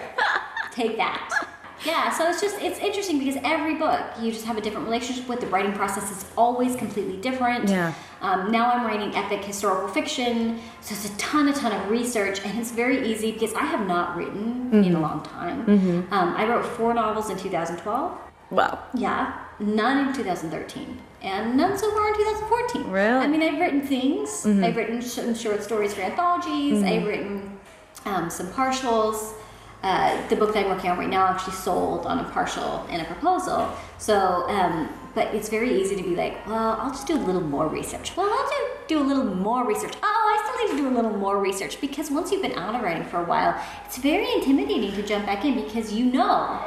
[0.71, 1.47] take that.
[1.85, 5.27] Yeah, so it's just it's interesting because every book you just have a different relationship
[5.27, 5.39] with.
[5.39, 7.69] The writing process is always completely different.
[7.69, 7.93] Yeah.
[8.21, 12.41] Um, now I'm writing epic historical fiction, so it's a ton, a ton of research,
[12.43, 15.65] and it's very easy because I have not written in a long time.
[16.11, 18.17] Um, I wrote four novels in 2012.
[18.51, 18.79] Wow.
[18.93, 22.91] Yeah, none in 2013, and none so far in 2014.
[22.91, 23.07] Really?
[23.07, 24.45] I mean, I've written things.
[24.45, 26.83] I've written some short stories for anthologies.
[26.83, 27.57] I've written
[28.05, 29.33] um, some partials.
[29.81, 33.01] Uh, the book that I'm working on right now actually sold on a partial and
[33.01, 33.71] a proposal.
[33.97, 37.41] So, um, but it's very easy to be like, well, I'll just do a little
[37.41, 38.15] more research.
[38.17, 39.93] Well, I'll do, do a little more research.
[40.03, 42.75] Oh, I still need to do a little more research because once you've been out
[42.75, 46.59] of writing for a while, it's very intimidating to jump back in because you know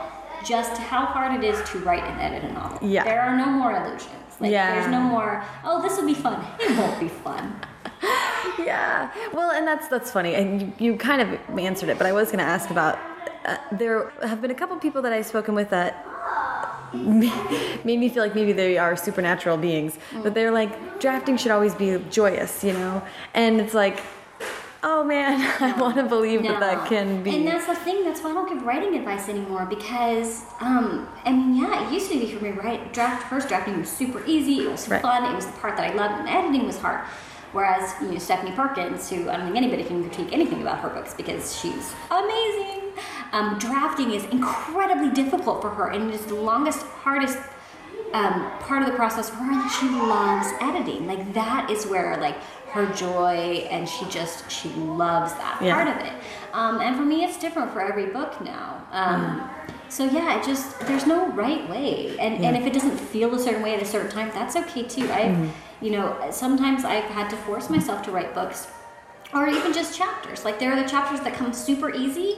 [0.46, 2.78] just how hard it is to write and edit a novel.
[2.88, 3.04] Yeah.
[3.04, 4.08] There are no more illusions.
[4.40, 4.74] Like, Yeah.
[4.74, 6.44] There's no more, oh, this will be fun.
[6.60, 7.60] It won't be fun.
[8.64, 9.10] Yeah.
[9.32, 12.28] Well, and that's that's funny, and you, you kind of answered it, but I was
[12.28, 12.98] going to ask about.
[13.44, 16.06] Uh, there have been a couple people that I've spoken with that
[16.94, 21.74] made me feel like maybe they are supernatural beings, but they're like drafting should always
[21.74, 23.02] be joyous, you know,
[23.34, 24.00] and it's like,
[24.84, 27.34] oh man, I want to believe that that can be.
[27.34, 28.04] And that's the thing.
[28.04, 32.10] That's why I don't give writing advice anymore because, um, I mean, yeah, it used
[32.12, 32.50] to be for me.
[32.50, 34.66] Right, draft first drafting was super easy.
[34.66, 35.02] It was Right.
[35.02, 35.24] fun.
[35.24, 37.00] It was the part that I loved, and editing was hard.
[37.52, 40.88] Whereas you know Stephanie Perkins, who I don't think anybody can critique anything about her
[40.88, 42.80] books because she's amazing.
[43.32, 47.38] Um, drafting is incredibly difficult for her, and it is the longest, hardest
[48.12, 49.52] um, part of the process for her.
[49.52, 51.06] And she loves editing.
[51.06, 52.36] Like that is where like
[52.70, 55.74] her joy, and she just she loves that Yeah.
[55.74, 56.12] part of it.
[56.52, 58.84] Um, and for me, it's different for every book now.
[58.92, 59.48] Um,
[59.88, 63.38] So yeah, it just there's no right way, and and if it doesn't feel a
[63.38, 65.04] certain way at a certain time, that's okay too.
[65.12, 65.48] I, Mm-hmm.
[65.84, 68.68] you know, sometimes I've had to force myself to write books,
[69.34, 70.44] or even just chapters.
[70.46, 72.30] Like there are the chapters that come super easy,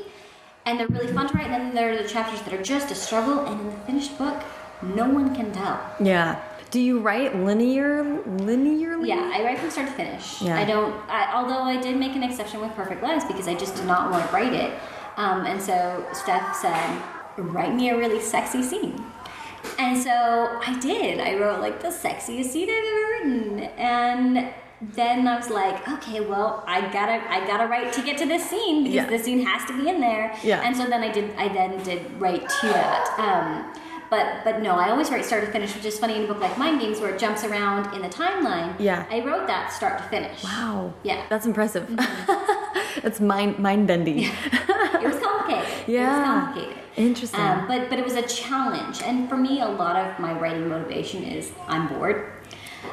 [0.66, 2.90] and they're really fun to write, and then there are the chapters that are just
[2.90, 3.38] a struggle.
[3.46, 4.38] And in the finished book,
[4.83, 5.79] no one can tell.
[6.00, 6.40] Yeah.
[6.74, 9.06] Do you write linear linearly?
[9.06, 10.42] Yeah, I write from start to finish.
[10.42, 10.58] Yeah.
[10.58, 10.92] I don't.
[11.08, 14.10] I, although I did make an exception with Perfect Lies because I just did not
[14.10, 14.76] want to write it,
[15.16, 17.00] um, and so Steph said,
[17.38, 19.00] "Write me a really sexy scene."
[19.78, 21.20] And so I did.
[21.20, 24.52] I wrote like the sexiest scene I've ever written, and
[24.96, 28.50] then I was like, okay, well, I gotta, I gotta write to get to this
[28.50, 29.06] scene because Yeah.
[29.06, 30.37] this scene has to be in there.
[30.42, 30.60] Yeah.
[30.62, 31.37] And so then I did.
[31.37, 33.14] I then did write to that.
[33.16, 33.80] Um,
[34.14, 36.40] but but no, I always write start to finish, which is funny in a book
[36.40, 38.70] like Mind Games where it jumps around in the timeline.
[38.79, 39.07] Yeah.
[39.11, 40.42] I wrote that start to finish.
[40.44, 40.92] Wow.
[41.03, 41.24] Yeah.
[41.29, 41.85] That's impressive.
[43.03, 44.18] That's mind mind bending.
[44.20, 44.33] it
[45.12, 45.68] was complicated.
[45.68, 46.24] It was Yeah.
[46.24, 46.79] complicated.
[46.96, 47.40] Interesting.
[47.40, 50.68] Um, but but it was a challenge, and for me, a lot of my writing
[50.68, 52.18] motivation is I'm bored,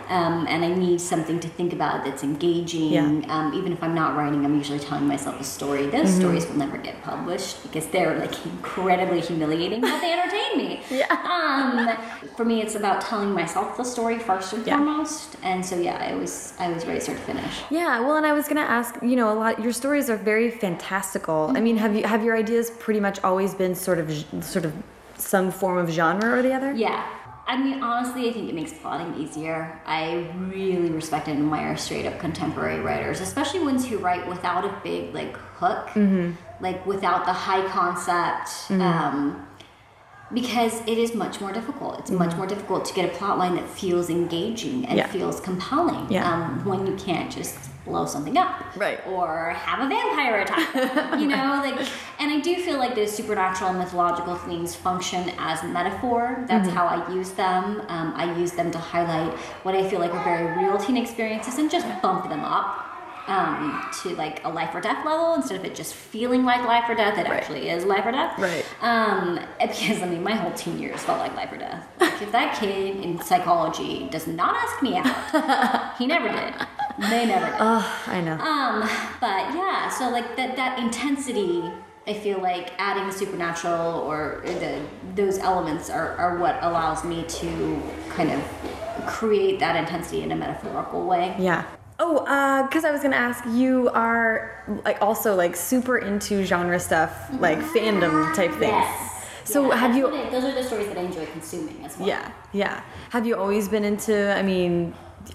[0.10, 2.92] um, and I need something to think about that's engaging.
[2.92, 3.04] Yeah.
[3.06, 3.32] Mm-hmm.
[3.32, 5.88] Um, even if I'm not writing, I'm usually telling myself a story.
[5.88, 10.82] Those stories will never get published because they're like incredibly humiliating, but they entertain me.
[10.92, 11.08] Yeah.
[11.16, 14.76] Um, for me, it's about telling myself the story first and Yeah.
[14.78, 17.62] foremost, and so yeah, I was I write start to finish.
[17.70, 19.62] Yeah, well, and I was gonna ask, you know, a lot.
[19.62, 21.52] Your stories are very fantastical.
[21.56, 24.12] I mean, have you have your ideas pretty much always been sort of
[24.44, 24.74] sort of
[25.16, 26.74] some form of genre or the other?
[26.74, 27.06] Yeah.
[27.52, 29.58] I mean, honestly, I think it makes plotting easier.
[29.86, 30.04] I
[30.38, 35.14] really respect and admire straight up contemporary writers, especially ones who write without a big
[35.14, 36.32] like hook, Mm-hmm.
[36.64, 38.48] like without the high concept.
[38.72, 39.46] Um,
[40.34, 42.00] because it is much more difficult.
[42.00, 44.98] It's much more difficult to get a plot line that feels engaging and Mm-hmm.
[45.00, 45.08] Yeah.
[45.08, 46.24] feels compelling Yeah.
[46.32, 48.76] um, when you can't just blow something up.
[48.78, 49.00] Right.
[49.08, 50.74] or have a vampire attack
[51.20, 51.80] you know like
[52.20, 56.46] and i do feel like those supernatural mythological themes function as metaphor.
[56.48, 56.78] That's Mm-hmm.
[56.78, 57.82] how i use them.
[57.88, 61.58] Um, i use them to highlight what i feel like are very real teen experiences
[61.58, 62.88] and just bump them up
[63.28, 66.86] um, to like a life or death level instead of it just feeling like life
[66.90, 67.18] or death.
[67.20, 68.38] It actually is life or death.
[68.40, 68.66] Right.
[68.82, 71.88] um, because i mean my whole teen years felt like life or death.
[72.00, 76.54] Like if that kid in psychology does not ask me out he never did
[76.98, 78.34] they never Oh, I know.
[78.34, 78.82] um,
[79.20, 81.64] but yeah, so like that that intensity,
[82.08, 84.82] I feel like adding the supernatural or the
[85.16, 88.42] those elements are, are what allows me to kind of
[89.08, 91.36] create that intensity in a metaphorical way.
[91.40, 91.66] Yeah.
[92.00, 96.80] Oh, uh, because I was gonna ask, you are like also like super into genre
[96.80, 98.62] stuff, like fandom type things.
[98.74, 99.08] Yes.
[99.44, 100.08] So Yeah, have you?
[100.16, 102.08] it- those are the stories that I enjoy consuming as well.
[102.08, 102.82] Yeah, yeah.
[103.12, 104.34] Have you always been into?
[104.36, 104.94] I mean,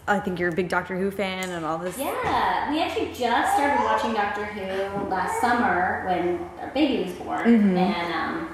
[0.09, 1.99] I think you're a big Doctor Who fan and all this.
[1.99, 7.45] Yeah, we actually just started watching Doctor Who last summer when our baby was born,
[7.47, 7.77] Mm-hmm.
[7.77, 8.49] and um,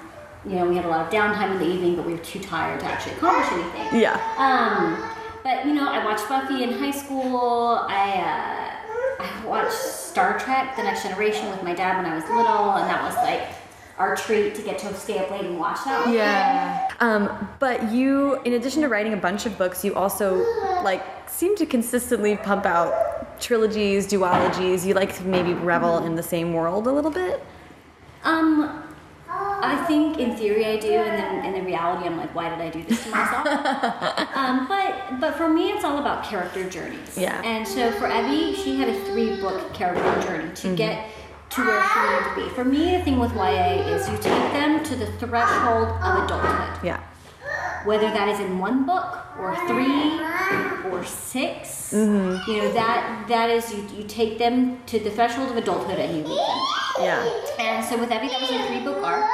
[0.45, 2.41] you know we had a lot of downtime in the evening, but we were too
[2.41, 4.01] tired to actually accomplish anything.
[4.01, 4.15] Yeah.
[4.39, 5.03] Um,
[5.45, 7.85] but you know, I watched Buffy in high school.
[7.89, 8.79] I
[9.21, 12.73] uh, I watched Star Trek: The Next Generation with my dad when I was little,
[12.73, 13.49] and that was like
[13.99, 16.09] our treat to get to stay up late and watch that.
[16.09, 16.89] Yeah.
[17.01, 20.39] Um, but you, in addition to writing a bunch of books, you also
[20.83, 24.85] like seem to consistently pump out trilogies, duologies.
[24.85, 27.43] You like to maybe revel in the same world a little bit.
[28.23, 28.85] Um,
[29.29, 32.59] I think in theory I do, and then in the reality I'm like, why did
[32.59, 33.47] I do this to myself?
[34.37, 37.17] um, but but for me, it's all about character journeys.
[37.17, 37.41] Yeah.
[37.43, 41.09] And so for Evie, she had a three book character journey to get
[41.51, 42.55] to where she wanted to be.
[42.55, 46.85] For me, the thing with YA is you take them to the threshold of adulthood.
[46.85, 47.01] Yeah.
[47.85, 50.21] Whether that is in one book or three
[50.91, 52.51] or 6 Mm-hmm.
[52.51, 56.11] you know that that is you, you take them to the threshold of adulthood and
[56.17, 56.61] you leave them
[57.01, 57.41] Yeah.
[57.59, 59.27] and so with Evie that was a three book arc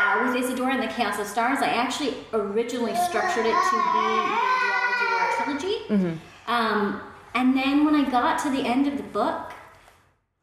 [0.00, 4.06] uh, with Isadora and the Chaos of Stars I actually originally structured it to be
[4.16, 4.22] a
[4.64, 6.14] duology or a trilogy Mm-hmm.
[6.56, 7.00] um,
[7.34, 9.52] and then when I got to the end of the book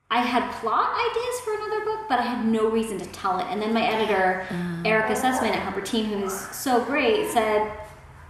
[0.10, 3.46] I had plot ideas for another book, but I had no reason to tell it.
[3.50, 4.82] And then my editor, oh.
[4.86, 7.70] Erica Sussman at Teen, who's so great, said,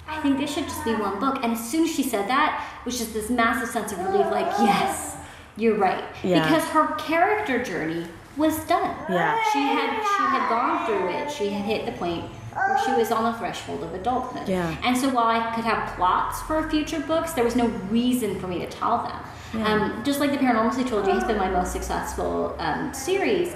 [0.07, 1.43] I think this should just be one book.
[1.43, 4.25] And as soon as she said that, it was just this massive sense of relief
[4.31, 5.17] like, yes,
[5.55, 6.03] you're right.
[6.23, 6.43] Yeah.
[6.43, 8.95] Because her character journey was done.
[9.09, 9.37] Yeah.
[9.53, 11.31] She had she had gone through it.
[11.31, 14.47] She had hit the point where she was on the threshold of adulthood.
[14.47, 14.75] Yeah.
[14.83, 18.47] And so while I could have plots for future books, there was no reason for
[18.47, 19.19] me to tell them.
[19.53, 23.53] Um, just like the Paranormalcy trilogy has been my most successful um, series,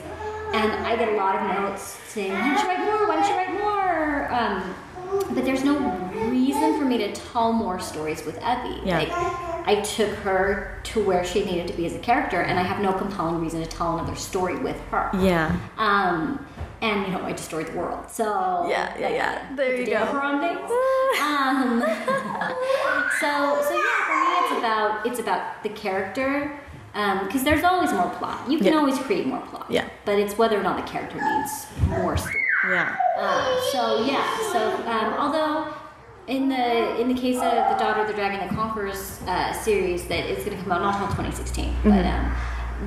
[0.53, 3.07] and I get a lot of notes saying, "Why don't you write more?
[3.07, 4.75] Why don't you write more?" Um,
[5.35, 5.77] but there's no
[6.29, 8.81] reason for me to tell more stories with Evie.
[8.85, 8.99] Yeah.
[8.99, 9.11] Like,
[9.67, 12.81] I took her to where she needed to be as a character, and I have
[12.81, 15.09] no compelling reason to tell another story with her.
[15.19, 15.55] Yeah.
[15.77, 16.45] Um,
[16.81, 18.09] and you know, I destroyed the world.
[18.09, 18.25] So
[18.69, 19.55] Yeah, yeah, yeah.
[19.55, 19.99] There you the go.
[19.99, 20.71] damper on things.
[21.21, 21.81] um,
[23.21, 26.59] so, so yeah, for me, it's about it's about the character.
[26.93, 28.49] Because there's always more plot.
[28.51, 28.79] You can Yeah.
[28.79, 29.65] always create more plot.
[29.69, 29.87] Yeah.
[30.03, 32.35] But it's whether or not the character needs more story.
[32.69, 32.95] Yeah.
[33.17, 35.73] Uh, so yeah, so um, although
[36.27, 37.41] in the in the case of
[37.71, 40.81] the Daughter of the Dragon that Conquers uh, series that is going to come out
[40.81, 42.35] not until 2016, but um,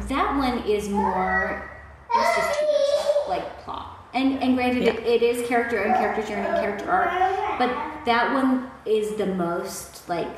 [0.08, 1.68] that one is more
[2.16, 3.98] it's just too much like plot.
[4.14, 7.10] And and granted, it, it is character and character journey and character arc,
[7.58, 7.70] but
[8.04, 10.28] that one is the most like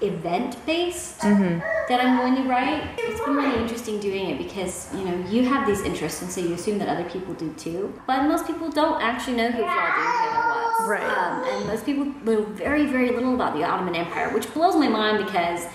[0.00, 2.94] event based that I'm going to write.
[2.98, 6.40] It's been really interesting doing it because you know you have these interests and so
[6.40, 8.00] you assume that other people do too.
[8.06, 10.88] But most people don't actually know who Vladimir was.
[10.88, 11.02] Right.
[11.02, 14.88] Um, and most people know very very little about the Ottoman Empire, which blows my
[14.88, 15.66] mind because.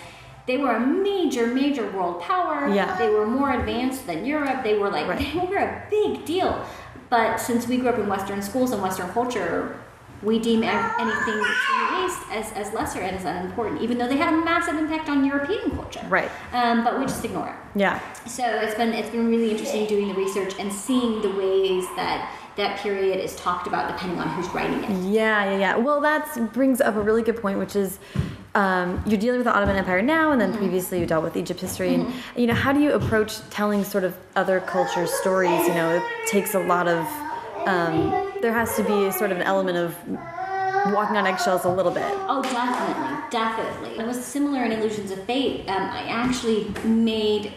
[0.45, 2.67] They were a major, major world power.
[2.73, 2.97] Yeah.
[2.97, 4.63] They were more advanced than Europe.
[4.63, 5.19] They were like, Right.
[5.33, 6.65] they were a big deal.
[7.09, 9.77] But since we grew up in Western schools and Western culture,
[10.21, 14.07] we deem anything that's from the East as, as lesser and as unimportant, even though
[14.07, 16.05] they had a massive impact on European culture.
[16.09, 16.31] Right.
[16.53, 17.55] Um, but we just ignore it.
[17.79, 17.99] Yeah.
[18.25, 22.33] So it's been it's been really interesting doing the research and seeing the ways that
[22.55, 24.89] that period is talked about depending on who's writing it.
[25.11, 25.75] Yeah, yeah, yeah.
[25.75, 27.99] Well, that brings up a really good point, which is
[28.55, 30.59] um, you're dealing with the Ottoman Empire now, and then Mm-hmm.
[30.59, 31.95] previously you dealt with Egypt history.
[31.95, 35.67] And you know, how do you approach telling sort of other cultures' stories?
[35.67, 37.05] You know, it takes a lot of.
[37.67, 38.11] Um,
[38.41, 39.95] there has to be sort of an element of
[40.93, 42.03] walking on eggshells a little bit.
[42.27, 43.97] Oh, definitely, definitely.
[44.03, 45.61] It was similar in Illusions of Fate.
[45.69, 47.53] Um, I actually made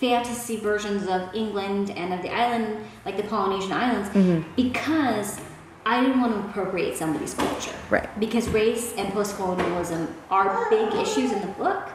[0.00, 4.50] fantasy versions of England and of the island, like the Polynesian islands, Mm-hmm.
[4.56, 5.40] because
[5.86, 7.74] I didn't want to appropriate somebody's culture.
[7.88, 8.20] Right.
[8.20, 11.88] Because race and post-colonialism are big issues in the book,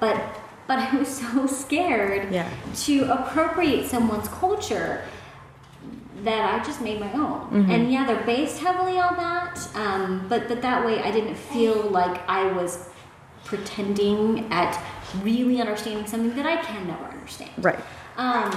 [0.00, 0.20] but
[0.66, 2.32] but I was so scared.
[2.32, 2.48] Yeah.
[2.84, 5.04] to appropriate someone's culture
[6.24, 7.40] that I just made my own.
[7.50, 7.70] Mm-hmm.
[7.70, 11.82] And yeah, they're based heavily on that, um, but but that way I didn't feel
[11.90, 12.88] like I was
[13.44, 14.80] pretending at
[15.22, 17.50] really understanding something that I can never understand.
[17.58, 17.78] Right.
[18.16, 18.50] Um,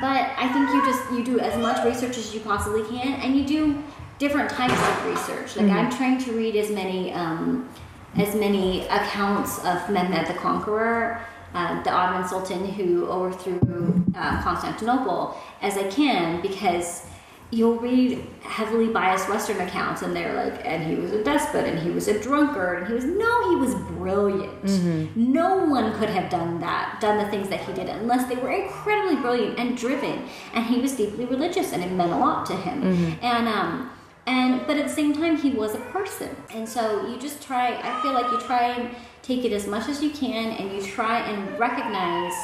[0.00, 3.36] but I think you just you do as much research as you possibly can, and
[3.36, 3.82] you do
[4.18, 5.56] different types of research.
[5.56, 7.68] Like I'm trying to read as many um,
[8.16, 11.20] as many accounts of Mehmed the Conqueror,
[11.54, 17.06] uh, the Ottoman Sultan who overthrew uh, Constantinople, as I can because
[17.50, 21.78] you'll read heavily biased Western accounts, and they're like, and he was a despot, and
[21.78, 25.16] he was a drunkard, and he was no, he was brilliant.
[25.16, 28.50] No one could have done that, done the things that he did, unless they were
[28.50, 30.24] incredibly brilliant and driven.
[30.52, 32.82] And he was deeply religious, and it meant a lot to him.
[33.22, 33.90] And um,
[34.26, 37.80] and but at the same time, he was a person, and so you just try.
[37.82, 40.82] I feel like you try and take it as much as you can, and you
[40.82, 42.34] try and recognize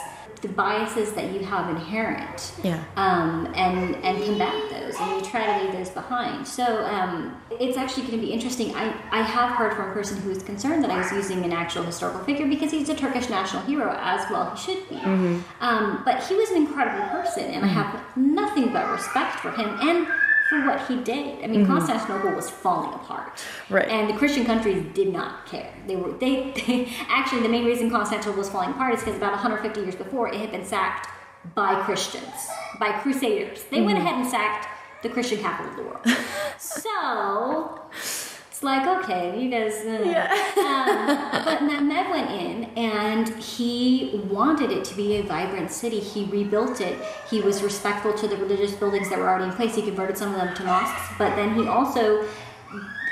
[0.45, 2.83] the biases that you have inherent Yeah.
[2.97, 6.47] um, and and combat those, and you try to leave those behind.
[6.47, 8.75] So um, it's actually going to be interesting.
[8.75, 11.53] I, I have heard from a person who is concerned that I was using an
[11.53, 14.97] actual historical figure because he's a Turkish national hero, as well he should be.
[15.61, 19.69] Um, but he was an incredible person, and I have nothing but respect for him
[19.81, 20.07] and
[20.49, 21.43] for what he did.
[21.43, 21.73] I mean, mm-hmm.
[21.73, 23.89] Constantinople was falling apart, Right.
[23.89, 25.73] And the Christian countries did not care.
[25.87, 29.33] They were they, they actually the main reason Constantinople was falling apart is because about
[29.33, 31.09] 150 years before it had been sacked
[31.55, 33.65] by Christians, by Crusaders.
[33.65, 34.07] They went mm-hmm.
[34.07, 34.69] ahead and sacked
[35.03, 36.07] the Christian capital of the world.
[36.59, 37.81] so
[38.65, 39.75] like okay, you guys.
[39.85, 40.01] Uh,
[40.61, 46.01] um, but Mehmed went in and he wanted it to be a vibrant city.
[46.01, 46.99] He rebuilt it.
[47.31, 49.77] He was respectful to the religious buildings that were already in place.
[49.77, 52.27] He converted some of them to mosques, but then he also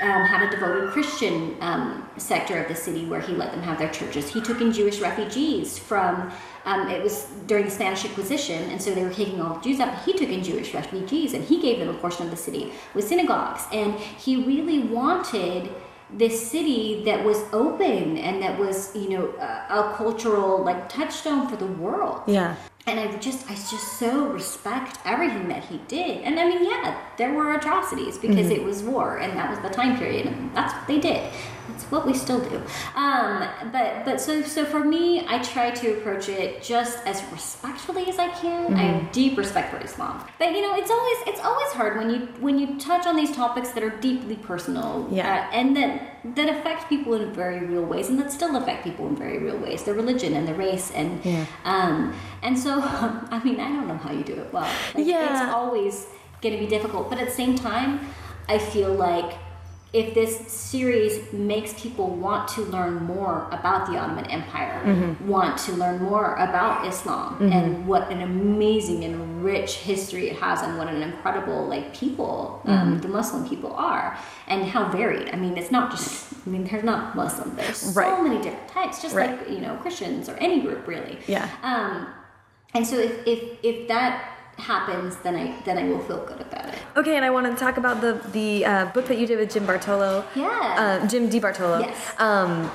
[0.01, 3.77] um, had a devoted Christian um, sector of the city where he let them have
[3.77, 4.29] their churches.
[4.29, 6.31] He took in Jewish refugees from,
[6.65, 9.79] um, it was during the Spanish Inquisition, and so they were taking all the Jews
[9.79, 10.03] out.
[10.03, 13.05] He took in Jewish refugees and he gave them a portion of the city with
[13.05, 13.63] synagogues.
[13.73, 15.69] And he really wanted
[16.09, 21.47] this city that was open and that was, you know, a, a cultural like touchstone
[21.47, 22.21] for the world.
[22.27, 22.55] Yeah.
[22.85, 26.21] And I just I just so respect everything that he did.
[26.23, 29.69] And I mean, yeah, there were atrocities because it was war, and that was the
[29.69, 31.31] time period, and that's what they did.
[31.69, 32.61] That's what we still do.
[32.95, 38.05] Um, but but so so for me, I try to approach it just as respectfully
[38.09, 38.73] as I can.
[38.73, 42.09] I have deep respect for Islam, but you know, it's always it's always hard when
[42.09, 45.47] you when you touch on these topics that are deeply personal, Yeah.
[45.49, 49.07] uh, and that that affect people in very real ways, and that still affect people
[49.07, 49.83] in very real ways.
[49.83, 51.45] their religion and the race, and Yeah.
[51.65, 52.79] um, and so
[53.35, 54.69] I mean, I don't know how you do it well.
[54.95, 55.43] Like, Yeah.
[55.45, 56.07] it's always
[56.41, 57.99] going to be difficult, but at the same time,
[58.47, 59.33] I feel like
[59.93, 65.27] if this series makes people want to learn more about the Ottoman Empire, Mm-hmm.
[65.27, 70.61] want to learn more about Islam and what an amazing and rich history it has,
[70.63, 72.71] and what an incredible like people Mm-hmm.
[72.71, 74.17] um, the Muslim people are,
[74.47, 75.29] and how varied.
[75.29, 76.33] I mean, it's not just.
[76.45, 77.55] I mean, there's not Muslim.
[77.55, 78.23] There's so Right.
[78.23, 79.29] many different types, just Right.
[79.39, 81.19] like you know Christians or any group really.
[81.27, 81.47] Yeah.
[81.61, 82.07] Um,
[82.73, 86.69] and so if, if if that happens, then I then I will feel good about
[86.69, 86.79] it.
[86.95, 89.51] Okay, and I want to talk about the the uh, book that you did with
[89.53, 90.25] Jim Bartolo.
[90.35, 91.01] Yeah.
[91.01, 91.79] Uh, Jim Bartolo.
[91.79, 92.13] Yes.
[92.19, 92.71] Um,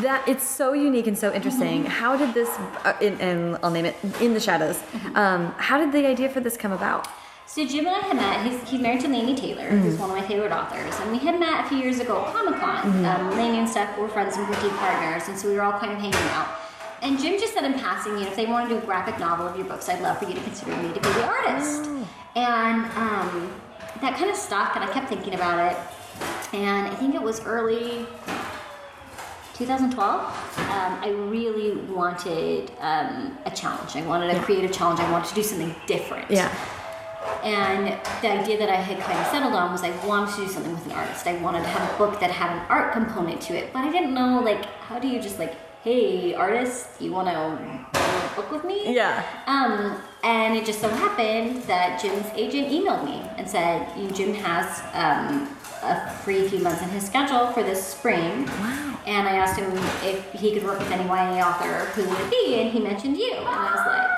[0.00, 1.82] that it's so unique and so interesting.
[1.82, 1.90] Mm-hmm.
[1.90, 2.48] How did this?
[2.84, 4.76] Uh, in, and I'll name it in the shadows.
[4.76, 5.16] Mm-hmm.
[5.16, 7.08] Um, how did the idea for this come about?
[7.46, 8.46] So Jim and I had met.
[8.46, 11.40] He's, he's married to Laini Taylor, who's one of my favorite authors, and we had
[11.40, 13.04] met a few years ago at Comic Con.
[13.06, 15.92] Um, Laini and Steph were friends and critique partners, and so we were all kind
[15.92, 16.67] of hanging out.
[17.02, 19.18] And Jim just said in passing, you know, if they want to do a graphic
[19.18, 21.88] novel of your books, I'd love for you to consider me to be the artist.
[22.34, 23.60] And um,
[24.00, 25.78] that kind of stuck, and I kept thinking about it.
[26.52, 28.06] And I think it was early
[29.58, 29.98] 2012,
[30.70, 33.96] um, I really wanted um, a challenge.
[33.96, 35.00] I wanted a creative challenge.
[35.00, 36.30] I wanted to do something different.
[36.30, 36.48] Yeah.
[37.42, 37.86] And
[38.22, 40.72] the idea that I had kind of settled on was I wanted to do something
[40.72, 41.26] with an artist.
[41.26, 43.90] I wanted to have a book that had an art component to it, but I
[43.90, 48.64] didn't know like how do you just like, hey, artist, you want to book with
[48.64, 48.94] me?
[48.94, 49.24] Yeah.
[49.46, 54.80] Um, and it just so happened that Jim's agent emailed me and said, Jim has
[54.92, 55.48] um,
[55.82, 58.46] a free few months in his schedule for this spring.
[58.46, 59.00] Wow.
[59.06, 59.70] And I asked him
[60.02, 62.60] if he could work with any YA author, who would it be?
[62.60, 63.34] And he mentioned you.
[63.34, 64.08] And I was like,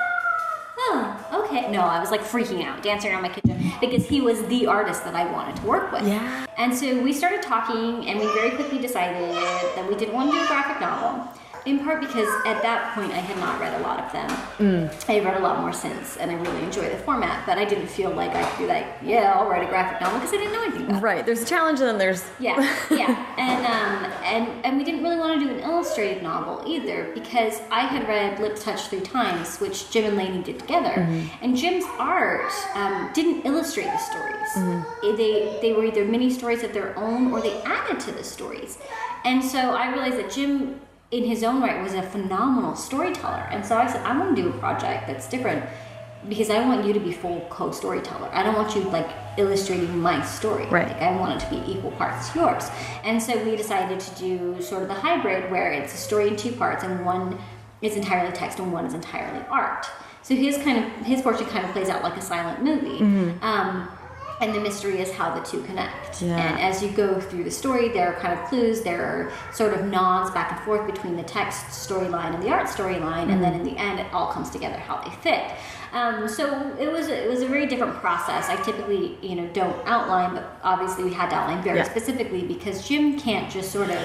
[0.79, 1.71] oh, okay.
[1.71, 5.05] No, I was like freaking out, dancing around my kitchen because he was the artist
[5.05, 6.07] that I wanted to work with.
[6.07, 6.45] Yeah.
[6.57, 10.37] And so we started talking, and we very quickly decided that we didn't want to
[10.37, 11.27] do a graphic novel.
[11.65, 14.29] In part because at that point I had not read a lot of them.
[14.57, 15.09] Mm.
[15.09, 17.45] I read a lot more since, and I really enjoy the format.
[17.45, 20.19] But I didn't feel like I could be like, yeah, I'll write a graphic novel
[20.19, 21.01] because I didn't know anything about it.
[21.03, 21.25] Right.
[21.25, 22.57] There's a challenge, and then there's Yeah,
[22.89, 27.11] yeah, and um, and and we didn't really want to do an illustrated novel either
[27.13, 31.07] because I had read Lips Touch three times, which Jim and Laini did together,
[31.43, 34.51] and Jim's art um, didn't illustrate the stories.
[35.03, 38.23] Eh, They they were either mini stories of their own or they added to the
[38.23, 38.77] stories,
[39.25, 40.81] and so I realized that Jim.
[41.11, 44.41] In his own right, was a phenomenal storyteller, and so I said, "I want to
[44.41, 45.65] do a project that's different
[46.29, 48.29] because I want you to be full co-storyteller.
[48.31, 50.67] I don't want you like illustrating my story.
[50.67, 50.87] Right.
[50.87, 52.69] Like I want it to be equal parts yours.
[53.03, 56.35] And so we decided to do sort of the hybrid where it's a story in
[56.35, 57.39] two parts and one
[57.81, 59.87] is entirely text and one is entirely art.
[60.21, 62.99] So his kind of his portrait kind of plays out like a silent movie.
[63.41, 63.89] Um,
[64.41, 66.21] and the mystery is how the two connect.
[66.21, 66.35] Yeah.
[66.35, 69.73] And as you go through the story, there are kind of clues, there are sort
[69.73, 73.53] of nods back and forth between the text storyline and the art storyline, and then
[73.53, 75.51] in the end, it all comes together how they fit.
[75.93, 78.49] Um, so it was a, it was a very different process.
[78.49, 81.83] I typically you know don't outline, but obviously we had to outline very Yeah.
[81.83, 83.99] specifically because Jim can't just sort of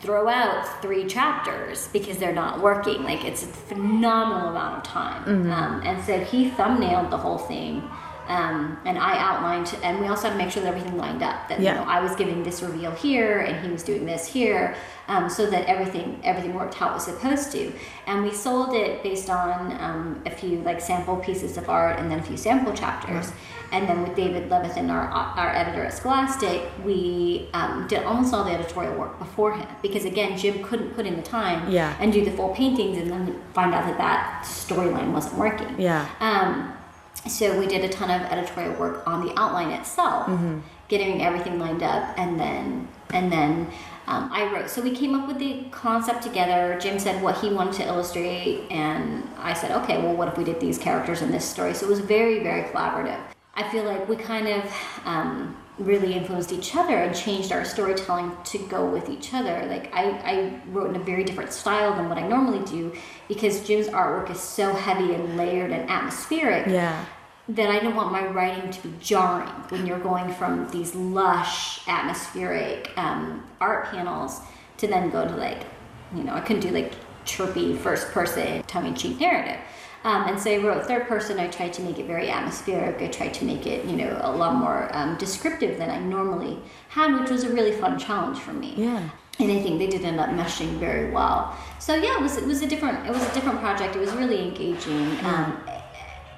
[0.00, 3.02] throw out three chapters because they're not working.
[3.04, 5.50] Like it's a phenomenal amount of time, Mm-hmm.
[5.52, 7.82] um, and so he thumbnailed the whole thing.
[8.28, 11.48] Um, and I outlined, and we also had to make sure that everything lined up.
[11.48, 11.74] That Yeah.
[11.74, 14.74] you know, I was giving this reveal here, and he was doing this here,
[15.08, 17.72] um, so that everything everything worked how it was supposed to.
[18.06, 22.10] And we sold it based on um, a few like sample pieces of art, and
[22.10, 23.32] then a few sample chapters.
[23.72, 28.44] And then with David Levithan, our our editor at Scholastic, we um, did almost all
[28.44, 31.92] the editorial work beforehand because again, Jim couldn't put in the time Yeah.
[32.00, 35.74] and do the full paintings, and then find out that that storyline wasn't working.
[35.78, 36.06] Yeah.
[37.28, 40.28] So we did a ton of editorial work on the outline itself,
[40.88, 43.70] getting everything lined up, and then and then
[44.06, 44.68] um, I wrote.
[44.70, 46.78] So we came up with the concept together.
[46.80, 50.44] Jim said what he wanted to illustrate, and I said, okay, well, what if we
[50.44, 51.74] did these characters in this story?
[51.74, 53.20] So it was very very collaborative.
[53.54, 54.74] I feel like we kind of
[55.06, 59.66] um, really influenced each other and changed our storytelling to go with each other.
[59.66, 62.94] Like I, I wrote in a very different style than what I normally do
[63.28, 67.04] because Jim's artwork is so heavy and layered and atmospheric Yeah.
[67.48, 71.86] That I didn't want my writing to be jarring when you're going from these lush,
[71.88, 74.40] atmospheric um, art panels
[74.78, 75.64] to then go to like,
[76.14, 76.92] you know, I couldn't do like
[77.24, 79.60] chirpy first person tongue in cheek narrative.
[80.04, 81.40] Um, and so I wrote third person.
[81.40, 83.02] I tried to make it very atmospheric.
[83.02, 86.58] I tried to make it, you know, a lot more um, descriptive than I normally
[86.88, 88.74] had, which was a really fun challenge for me.
[88.76, 89.08] Yeah.
[89.38, 91.56] And I think they did end up meshing very well.
[91.80, 93.96] So yeah, it was it was a different it was a different project.
[93.96, 95.60] It was really engaging, um,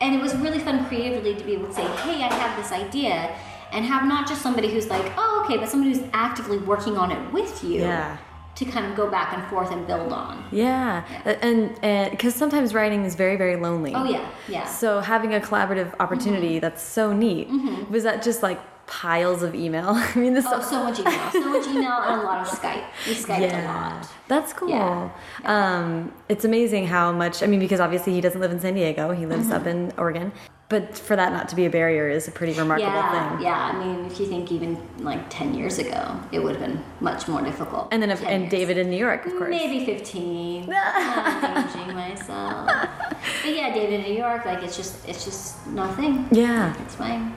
[0.00, 2.72] and it was really fun creatively to be able to say, hey, I have this
[2.72, 3.34] idea,
[3.72, 7.10] and have not just somebody who's like, oh, okay, but somebody who's actively working on
[7.10, 7.80] it with you.
[7.80, 8.16] Yeah.
[8.56, 10.44] To kind of go back and forth and build on.
[10.50, 13.94] Yeah, and and because sometimes writing is very very lonely.
[13.94, 14.66] Oh yeah, yeah.
[14.66, 16.62] So having a collaborative opportunity mm-hmm.
[16.62, 17.48] that's so neat.
[17.48, 17.92] Mm-hmm.
[17.92, 19.90] Was that just like piles of email?
[19.94, 20.44] I mean, this.
[20.48, 22.84] Oh, so much email, so much email, and a lot of Skype.
[23.06, 24.08] We Skyped a lot.
[24.26, 24.70] That's cool.
[24.70, 25.10] Yeah.
[25.44, 27.42] Um, it's amazing how much.
[27.42, 30.32] I mean, because obviously he doesn't live in San Diego; he lives up in Oregon.
[30.70, 33.46] But for that not to be a barrier is a pretty remarkable Yeah, thing.
[33.46, 33.72] yeah.
[33.72, 37.26] I mean, if you think even like ten years ago, it would have been much
[37.26, 37.88] more difficult.
[37.90, 38.50] And then if, and years.
[38.50, 39.48] David in New York, of course.
[39.48, 40.70] Maybe 15.
[40.76, 42.66] I'm aging myself.
[42.66, 46.28] But yeah, David in New York, like it's just it's just nothing.
[46.30, 47.34] Yeah, It's fine.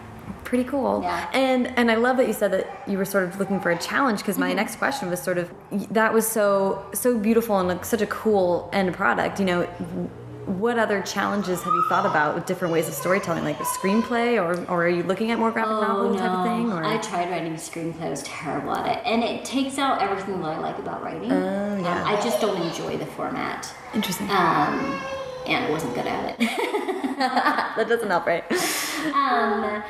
[0.51, 0.99] Pretty cool.
[1.01, 1.29] Yeah.
[1.33, 3.77] And and I love that you said that you were sort of looking for a
[3.77, 5.49] challenge because my next question was sort of
[5.91, 9.39] that was so so beautiful and like such a cool end product.
[9.39, 9.63] You know,
[10.63, 14.29] what other challenges have you thought about with different ways of storytelling, like a screenplay,
[14.43, 16.69] or or are you looking at more graphic novel type of thing?
[16.73, 18.01] Or Oh, I tried writing a screenplay.
[18.01, 21.31] I was terrible at it, and it takes out everything that I like about writing.
[21.31, 22.01] Oh, yeah.
[22.01, 24.29] Um, I just don't enjoy the format, interesting.
[24.31, 24.99] um,
[25.47, 26.39] and I wasn't good at it.
[27.17, 28.43] that doesn't help, right?
[29.15, 29.83] Um,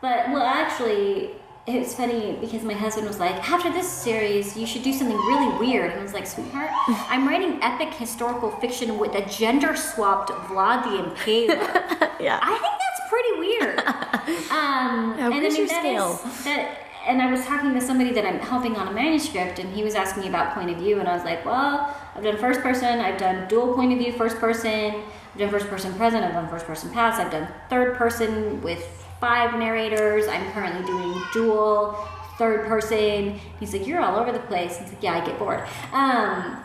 [0.00, 1.30] but well, actually,
[1.66, 5.16] it was funny because my husband was like, "After this series, you should do something
[5.16, 6.70] really weird." And I was like, "Sweetheart,
[7.10, 12.10] I'm writing epic historical fiction with a gender-swapped Vlad the Impaler.
[12.20, 12.38] yeah.
[12.42, 13.82] I think that's pretty weird."
[14.50, 16.20] Um, Yeah, and where's your that scale?
[16.24, 16.78] is- that.
[17.06, 19.94] And I was talking to somebody that I'm helping on a manuscript, and he was
[19.94, 23.00] asking me about point of view, and I was like, "Well, I've done first person,
[23.00, 24.94] I've done dual point of view, first person,
[25.32, 28.97] I've done first person present, I've done first person past, I've done third person with
[29.20, 30.26] five narrators.
[30.28, 31.92] I'm currently doing dual
[32.38, 35.60] third person." He's like, "You're all over the place." He's like, "Yeah, I get bored."
[35.92, 36.64] Um,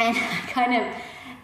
[0.00, 0.94] and I kind of,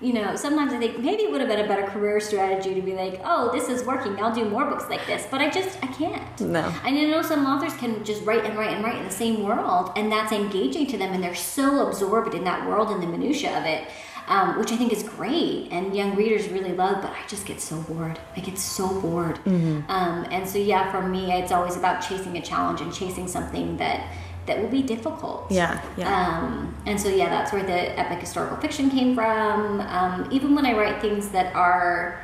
[0.01, 2.83] you know, sometimes I think maybe it would have been a better career strategy to
[2.83, 4.21] be like, oh, this is working.
[4.21, 5.27] I'll do more books like this.
[5.31, 6.41] But I just, I can't.
[6.41, 6.73] No.
[6.83, 9.93] I know some authors can just write and write and write in the same world,
[9.97, 13.57] and that's engaging to them, and they're so absorbed in that world and the minutia
[13.59, 13.89] of it.
[14.29, 17.01] Um, which I think is great, and young readers really love.
[17.01, 18.19] But I just get so bored.
[18.37, 19.37] I get so bored.
[19.45, 19.89] Mm-hmm.
[19.89, 23.77] Um, and so, yeah, for me, it's always about chasing a challenge and chasing something
[23.77, 24.09] that
[24.47, 25.47] that will be difficult.
[25.51, 26.09] Yeah, yeah.
[26.09, 29.81] Um, and so, yeah, that's where the epic historical fiction came from.
[29.81, 32.21] Um, even when I write things that are,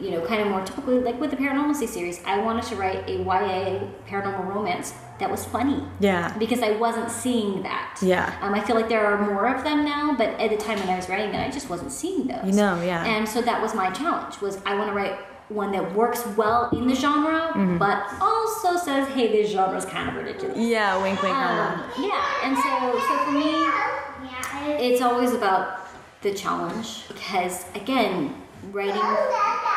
[0.00, 3.08] you know, kind of more typically like with the Paranormalcy series, I wanted to write
[3.08, 5.82] a YA paranormal romance that was funny.
[6.00, 6.36] Yeah.
[6.38, 7.98] Because I wasn't seeing that.
[8.02, 8.36] Yeah.
[8.42, 10.88] Um, I feel like there are more of them now, but at the time when
[10.90, 12.44] I was writing it, I just wasn't seeing those.
[12.44, 13.04] You know, yeah.
[13.04, 16.68] And so that was my challenge: was I want to write one that works well
[16.70, 17.78] in the genre, Mm-hmm.
[17.78, 22.44] but also says, "Hey, this genre is kind of ridiculous." Yeah, wink, wink, Um, yeah,
[22.44, 25.88] and so so for me, it's always about
[26.22, 28.34] the challenge because again,
[28.72, 29.02] writing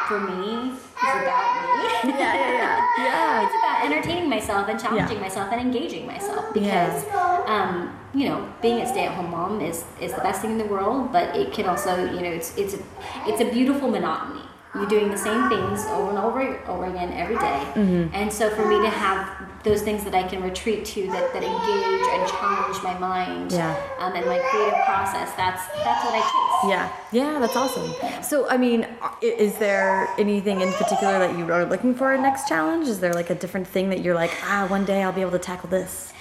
[0.08, 1.70] for me is about me.
[2.20, 2.88] Yeah, yeah, yeah.
[2.98, 3.44] Yeah.
[3.46, 5.24] it's about entertaining myself and challenging Yeah.
[5.24, 7.06] myself and engaging myself because
[7.46, 11.12] um, you know being a stay-at-home mom is is the best thing in the world,
[11.12, 12.80] but it can also you know it's it's a,
[13.28, 14.42] it's a beautiful monotony.
[14.76, 17.60] You're doing the same things over and over over again every day.
[17.74, 18.14] Mm-hmm.
[18.14, 21.44] and so for me to have those things that I can retreat to that, that
[21.44, 23.76] engage and challenge my mind Yeah.
[24.00, 26.70] um, and my creative process, that's that's what I chase.
[26.72, 27.92] Yeah, yeah, that's awesome.
[28.24, 28.88] So, I mean,
[29.22, 32.88] is there anything in particular that you are looking for a next challenge?
[32.88, 35.32] Is there like a different thing that you're like, ah, one day I'll be able
[35.32, 36.14] to tackle this?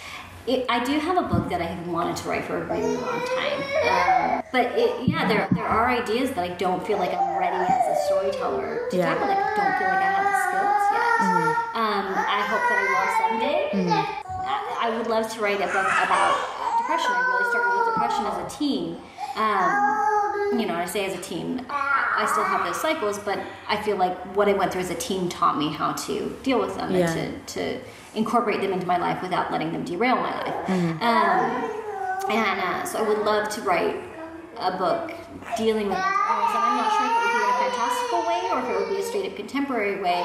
[0.48, 2.96] It, I do have a book that I have wanted to write for a really
[2.96, 7.12] long time, um, but it, yeah, there there are ideas that I don't feel like
[7.12, 9.12] I'm ready as a storyteller to Yeah.
[9.12, 9.28] tackle.
[9.28, 11.12] Like, I don't feel like I have the skills yet.
[11.76, 13.60] Um, I hope that I will someday.
[14.48, 16.32] I, I would love to write a book about
[16.80, 17.12] depression.
[17.12, 18.96] I really struggled with depression as a teen.
[19.36, 19.68] Um,
[20.52, 23.96] you know, I say as a team, I still have those cycles, but I feel
[23.96, 26.92] like what I went through as a team taught me how to deal with them
[26.94, 27.12] Yeah.
[27.12, 27.80] and to, to
[28.14, 30.70] incorporate them into my life without letting them derail my life.
[30.70, 33.96] Um, and uh, so I would love to write
[34.58, 35.12] a book
[35.56, 38.20] dealing with mental illness, and I'm not sure if it would be in a fantastical
[38.26, 40.20] way or if it would be a straight up contemporary way.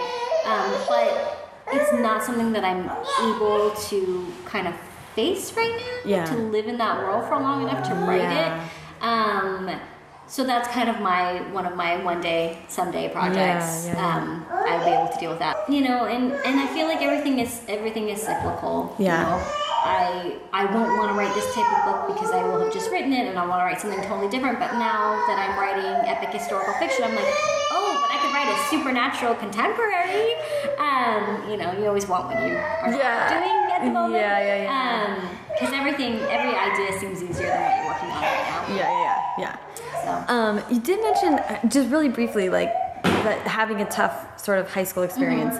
[0.46, 1.40] Um, but
[1.72, 2.90] it's not something that I'm
[3.36, 4.74] able to kind of
[5.16, 6.10] face right now.
[6.10, 6.26] Yeah.
[6.26, 8.64] To live in that world for long enough to write Yeah.
[8.66, 8.72] it.
[9.04, 9.80] Um,
[10.28, 13.86] so that's kind of my one of my one day someday projects.
[13.88, 14.16] Yeah, yeah.
[14.18, 15.56] Um, I'll be able to deal with that.
[15.70, 18.96] You know, and and I feel like everything is everything is cyclical.
[18.98, 19.20] Yeah.
[19.20, 19.44] You know?
[19.86, 22.90] I I won't want to write this type of book because I will have just
[22.90, 24.58] written it and I want to write something totally different.
[24.60, 27.28] But now that I'm writing epic historical fiction, I'm like,
[27.76, 30.40] oh, but I could write a supernatural contemporary,
[30.80, 33.28] um, you know, you always want what you are Yeah.
[33.28, 34.24] doing at the moment.
[34.24, 35.30] Yeah, yeah, yeah.
[35.52, 38.76] Because everything, every idea seems easier than what you're working on right now.
[38.80, 39.56] Yeah, yeah, yeah.
[40.04, 40.34] So.
[40.34, 42.72] Um, you did mention uh, just really briefly, like
[43.04, 45.58] that having a tough sort of high school experience.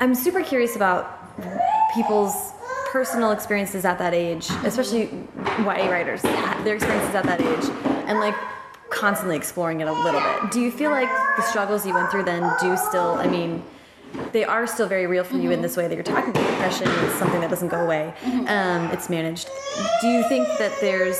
[0.00, 1.18] I'm super curious about
[1.94, 2.52] people's
[2.90, 5.10] personal experiences at that age, especially
[5.58, 7.64] YA writers, their experiences at that age,
[8.06, 8.34] and like
[8.90, 10.50] constantly exploring it a little bit.
[10.50, 13.14] Do you feel like the struggles you went through then do still?
[13.14, 13.62] I mean.
[14.32, 16.48] They are still very real for you in this way that you're talking about.
[16.50, 18.12] Depression is something that doesn't go away.
[18.46, 19.48] Um, it's managed.
[20.00, 21.18] Do you think that there's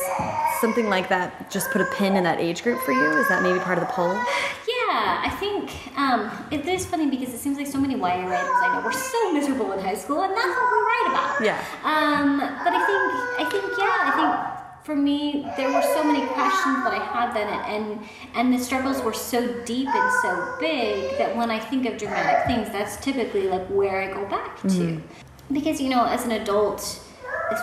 [0.61, 1.51] something like that?
[1.51, 3.11] Just put a pin in that age group for you.
[3.19, 4.13] Is that maybe part of the pull?
[4.13, 8.49] Yeah, I think um, it is funny because it seems like so many YA writers
[8.63, 11.45] I know were so miserable in high school, and that's what we write about.
[11.45, 11.65] Yeah.
[11.85, 14.59] Um, but I think, I think, yeah, I think
[14.89, 18.01] for me there were so many questions that I had then, and
[18.35, 22.47] and the struggles were so deep and so big that when I think of dramatic
[22.47, 25.53] things, that's typically like where I go back to, mm-hmm.
[25.53, 27.05] because you know, as an adult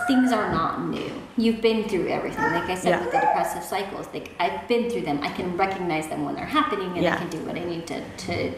[0.06, 1.10] things are not new.
[1.36, 2.44] You've been through everything.
[2.44, 3.00] Like I said Yeah.
[3.00, 5.18] with the depressive cycles, like I've been through them.
[5.22, 7.14] I can recognize them when they're happening, and Yeah.
[7.14, 8.52] I can do what I need to to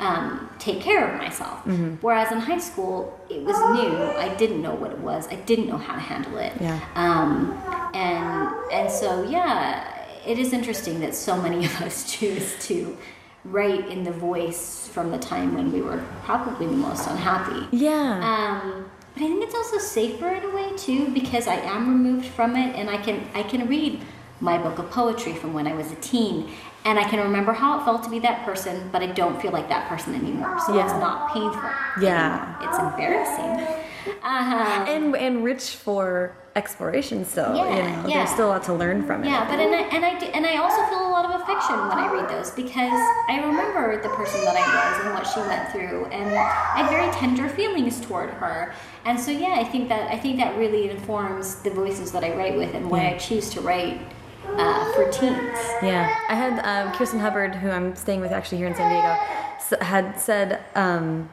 [0.00, 1.58] um, take care of myself.
[1.60, 1.96] Mm-hmm.
[2.00, 3.96] Whereas in high school, it was new.
[4.18, 5.28] I didn't know what it was.
[5.28, 6.54] I didn't know how to handle it.
[6.60, 6.80] Yeah.
[6.94, 7.52] Um,
[7.94, 12.96] and and so yeah, it is interesting that so many of us choose to
[13.44, 17.76] write in the voice from the time when we were probably the most unhappy.
[17.76, 18.20] Yeah.
[18.22, 22.26] Um, but I think it's also safer in a way too because I am removed
[22.26, 24.00] from it and I can I can read
[24.40, 26.50] my book of poetry from when I was a teen
[26.84, 29.52] and I can remember how it felt to be that person, but I don't feel
[29.52, 30.58] like that person anymore.
[30.66, 30.84] So Yeah.
[30.84, 31.70] it's not painful.
[32.00, 32.56] Yeah.
[32.60, 32.68] anymore.
[32.70, 33.76] It's embarrassing.
[34.22, 34.84] Uh-huh.
[34.88, 37.54] and and rich for exploration still.
[37.54, 38.16] Yeah, you know, yeah.
[38.18, 39.28] there's still a lot to learn from it.
[39.28, 41.76] Yeah, but and I, and I do, and I also feel a lot of affection
[41.88, 44.66] when I read those because I remember the person that I
[44.96, 48.74] was and what she went through, and I have very tender feelings toward her.
[49.04, 52.34] And so yeah, I think that I think that really informs the voices that I
[52.36, 54.00] write with and why I choose to write
[54.44, 55.58] uh, for teens.
[55.82, 59.84] Yeah, I had um, Kirsten Hubbard, who I'm staying with actually here in San Diego,
[59.84, 61.28] had said, um,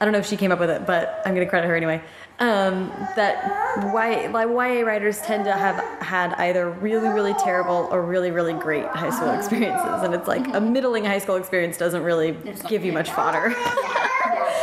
[0.00, 1.76] I don't know if she came up with it, but I'm going to credit her
[1.76, 2.02] anyway,
[2.40, 8.02] um, that why like YA writers tend to have had either really, really terrible or
[8.02, 10.02] really, really great high school experiences.
[10.02, 12.36] And it's like a middling high school experience doesn't really
[12.68, 13.54] give you much fodder.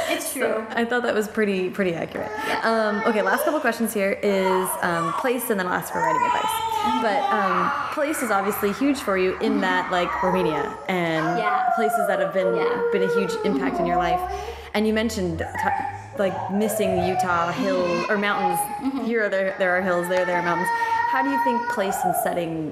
[0.09, 0.65] It's true.
[0.71, 2.31] I thought that was pretty pretty accurate.
[2.63, 6.21] Um, okay, last couple questions here is um, place, and then I'll ask for writing
[6.25, 6.55] advice.
[7.01, 11.69] But um, place is obviously huge for you in that like Romania and Yeah.
[11.75, 12.81] places that have been Yeah.
[12.91, 14.19] been a huge impact in your life.
[14.73, 18.59] And you mentioned t- like missing the Utah hills or mountains.
[19.07, 20.69] Here are there there are hills, there there are mountains.
[21.11, 22.71] How do you think place and setting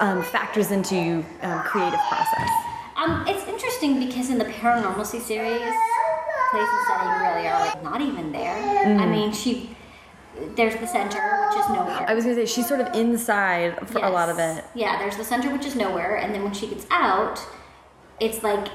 [0.00, 2.50] um, factors into um, creative process?
[2.96, 5.60] Um, it's interesting because in the Paranormalcy series,
[6.56, 8.98] place and setting really are like not even there.
[8.98, 9.70] I mean, she
[10.54, 12.04] there's the center, which is nowhere.
[12.08, 14.58] I was gonna say she's sort of inside for a lot of Yes.
[14.58, 14.64] it.
[14.74, 17.40] Yeah, there's the center, which is nowhere, and then when she gets out,
[18.20, 18.68] it's like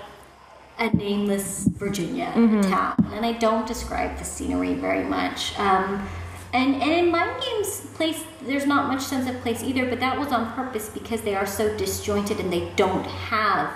[0.80, 2.62] a nameless Virginia Mm-hmm.
[2.72, 3.12] town.
[3.14, 5.58] And I don't describe the scenery very much.
[5.60, 6.08] Um,
[6.54, 10.18] and, and in Mind Games, place there's not much sense of place either, but that
[10.20, 13.70] was on purpose because they are so disjointed and they don't have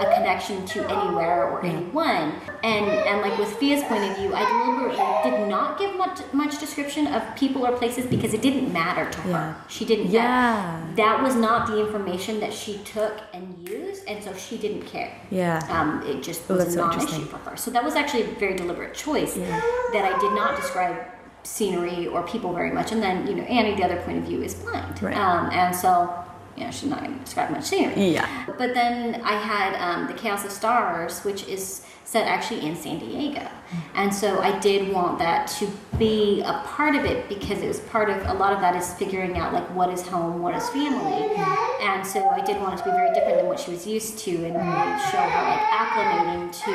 [0.00, 2.34] a connection to anywhere or anyone.
[2.62, 6.58] And and like with Fia's point of view, I deliberately did not give much much
[6.58, 9.30] description of people or places because it didn't matter to her.
[9.30, 9.54] Yeah.
[9.68, 10.10] She didn't.
[10.10, 10.84] Yeah.
[10.96, 14.82] That, that was not the information that she took and used, and so she didn't
[14.82, 15.12] care.
[15.30, 15.60] Yeah.
[15.70, 17.26] Um, it just was that's a so non-issue interesting.
[17.26, 17.56] for her.
[17.56, 20.96] So that was actually a very deliberate choice that I did not describe
[21.44, 22.92] scenery or people very much.
[22.92, 25.16] And then you know, Annie, the other point of view, is blind, Right.
[25.16, 26.12] um, and so
[26.58, 28.10] you know, she's not going to describe much scenery.
[28.10, 28.46] Yeah.
[28.58, 32.98] But then I had um, the Chaos of Stars, which is set actually in San
[32.98, 33.46] Diego,
[33.94, 37.80] and so I did want that to be a part of it because it was
[37.80, 40.66] part of a lot of that is figuring out like what is home, what is
[40.70, 41.36] family,
[41.82, 44.18] and so I did want it to be very different than what she was used
[44.20, 46.72] to and really show her like acclimating to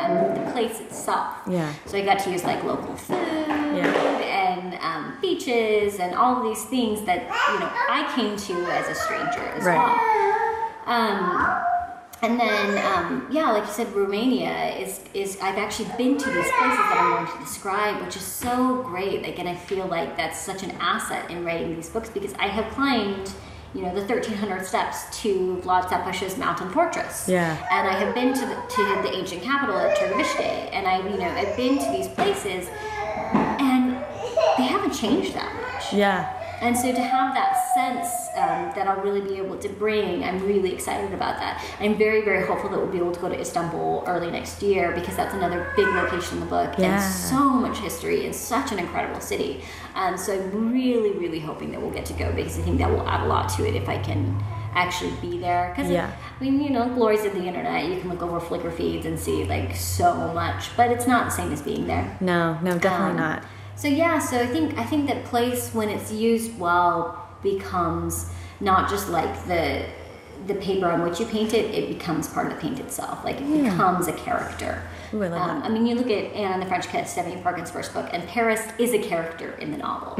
[0.00, 1.36] um, the place itself.
[1.48, 1.72] Yeah.
[1.86, 3.44] So I got to use like local food
[4.74, 7.22] and um, beaches and all of these things that
[7.52, 9.78] you know I came to as a stranger as Right.
[9.78, 10.00] well.
[10.86, 11.60] Um,
[12.22, 16.50] and then um, yeah, like you said, Romania is is I've actually been to these
[16.58, 19.22] places that I'm going to describe, which is so great.
[19.22, 22.46] Like, and I feel like that's such an asset in writing these books because I
[22.48, 23.30] have climbed.
[23.74, 27.28] You know the 1,300 steps to Vlad Tepes's mountain fortress.
[27.28, 27.56] Yeah.
[27.72, 31.18] And I have been to the, to the ancient capital at Târgoviște, and I, you
[31.18, 32.68] know, I've been to these places,
[33.34, 33.73] and
[34.56, 35.92] they haven't changed that much.
[35.92, 36.40] Yeah.
[36.60, 40.38] And so to have that sense um, that I'll really be able to bring, I'm
[40.46, 41.62] really excited about that.
[41.80, 44.92] I'm very, very hopeful that we'll be able to go to Istanbul early next year
[44.92, 46.94] because that's another big location in the book Yeah.
[46.94, 49.62] and so much history and such an incredible city.
[49.94, 52.90] Um, so I'm really, really hoping that we'll get to go because I think that
[52.90, 54.40] will add a lot to it if I can
[54.74, 55.72] actually be there.
[55.76, 56.10] Because Yeah.
[56.40, 57.86] I mean, you know, glories of the internet.
[57.88, 61.30] You can look over Flickr feeds and see like so much, but it's not the
[61.32, 62.16] same as being there.
[62.20, 63.42] No, no, definitely Um, not.
[63.76, 68.88] So yeah, so I think I think that place when it's used well becomes not
[68.88, 69.84] just like the
[70.46, 73.24] the paper on which you paint it, it becomes part of the paint itself.
[73.24, 74.82] Like it becomes a character.
[75.12, 75.62] Ooh, I like um.
[75.62, 78.26] I mean, you look at Anna and the French Kiss, Stephanie Perkins' first book, and
[78.28, 80.14] Paris is a character in the novel.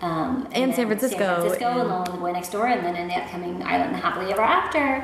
[0.00, 2.96] Um, And then San Francisco, San Francisco, and- and the Boy Next Door, and then
[2.96, 5.02] in the upcoming Isla and Happily Ever After,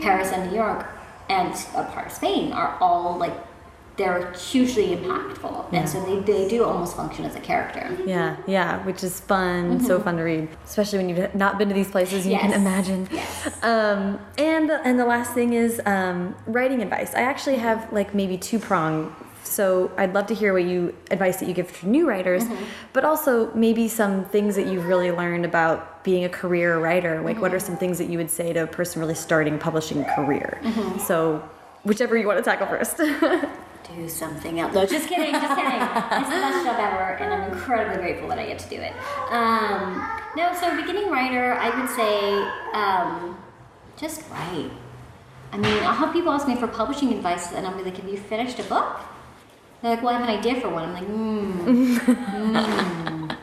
[0.00, 0.86] Paris and New York
[1.28, 3.32] and a part of Spain are all like
[3.96, 7.96] they're hugely impactful, and so they, they do almost function as a character.
[8.06, 11.74] Yeah, yeah, which is fun, so fun to read, especially when you've not been to
[11.74, 12.26] these places.
[12.26, 12.64] You can Mm-hmm.
[12.66, 12.88] Yes.
[12.88, 13.08] imagine.
[13.12, 13.64] Yes.
[13.64, 17.14] Um, and and the last thing is um, writing advice.
[17.14, 19.14] I actually have like maybe two prong.
[19.44, 22.64] So I'd love to hear what you advice that you give to new writers, Mm-hmm.
[22.92, 27.20] but also maybe some things that you've really learned about being a career writer.
[27.22, 27.66] Like, what are Mm-hmm.
[27.66, 30.58] some things that you would say to a person really starting a publishing career?
[30.62, 30.98] Mm-hmm.
[30.98, 31.48] So,
[31.84, 33.00] whichever you want to tackle first.
[33.94, 34.74] do something else.
[34.74, 35.80] No, just kidding, just kidding.
[35.80, 38.92] It's the best job ever, and I'm incredibly grateful that I get to do it.
[39.30, 42.42] Um, no, so beginning writer, I would say
[42.74, 43.36] um,
[43.96, 44.70] just write.
[45.52, 48.08] I mean, I'll have people ask me for publishing advice, and I'll be like, "Have
[48.08, 49.00] you finished a book?"
[49.82, 53.36] They're like, "Well, I have an idea for one." I'm like, "Hmm." mm,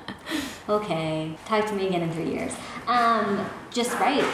[0.69, 2.53] okay, talk to me again in three years.
[2.87, 4.25] Um, just write.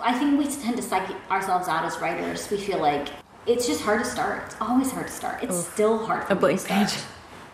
[0.00, 2.50] I think we tend to psych ourselves out as writers.
[2.50, 3.08] We feel like
[3.46, 4.42] it's just hard to start.
[4.46, 5.42] It's always hard to start.
[5.42, 6.24] It's still hard.
[6.26, 6.88] For A blank start.
[6.88, 6.98] page.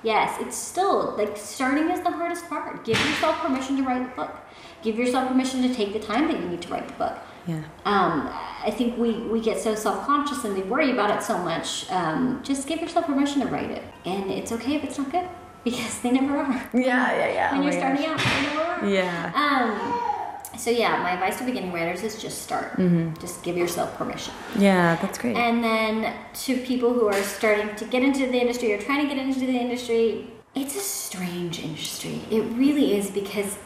[0.02, 2.84] Yes, it's still like starting is the hardest part.
[2.84, 4.34] Give yourself permission to write the book.
[4.82, 7.16] Give yourself permission to take the time that you need to write the book.
[7.46, 7.62] yeah.
[7.84, 8.28] Um,
[8.64, 11.88] I think we, we get so self conscious and we worry about it so much.
[11.90, 15.28] Um, just give yourself permission to write it, and it's okay if it's not good
[15.64, 16.52] because they never are.
[16.74, 17.52] Yeah, yeah, yeah.
[17.52, 18.26] When Oh you're starting gosh.
[18.26, 18.88] out, they never are.
[18.88, 19.32] Yeah.
[19.36, 20.11] Um,
[20.58, 22.72] so yeah, my advice to beginning writers is just start.
[22.72, 23.20] Mm-hmm.
[23.20, 24.34] Just give yourself permission.
[24.58, 25.36] Yeah, that's great.
[25.36, 29.14] And then to people who are starting to get into the industry or trying to
[29.14, 32.20] get into the industry, it's a strange industry.
[32.30, 33.58] It really is because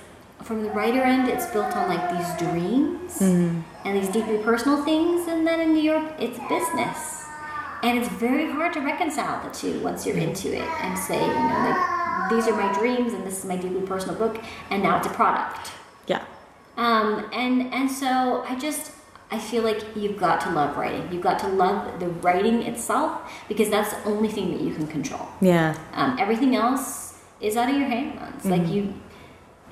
[0.43, 5.27] from the writer end, it's built on like these dreams and these deeply personal things,
[5.27, 7.25] and then in New York, it's business.
[7.83, 11.27] And it's very hard to reconcile the two once you're into it and say, you
[11.27, 14.99] know, like these are my dreams and this is my deeply personal book, and now
[14.99, 15.73] it's a product.
[16.77, 18.93] Um, and and so I just
[19.31, 21.11] I feel like you've got to love writing.
[21.13, 24.87] You've got to love the writing itself because that's the only thing that you can
[24.87, 25.27] control.
[25.41, 25.77] Yeah.
[25.95, 28.45] Um, everything else is out of your hands.
[28.45, 28.95] Like you,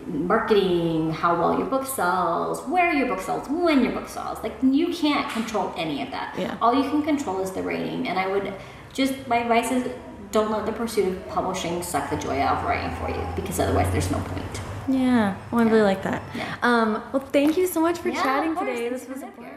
[0.07, 4.43] marketing, how well your book sells, where your book sells, when your book sells.
[4.43, 6.35] Like you can't control any of that.
[6.37, 6.57] Yeah.
[6.61, 8.09] All you can control is the rating.
[8.09, 8.53] And I would
[8.93, 9.93] just my advice is
[10.33, 13.61] don't let the pursuit of publishing suck the joy out of writing for you because
[13.61, 14.61] otherwise there's no point.
[14.89, 15.37] Yeah.
[15.51, 16.23] Well, I really like that.
[16.63, 18.89] Um, well, thank you so much for chatting today.
[18.89, 19.54] This was a blast.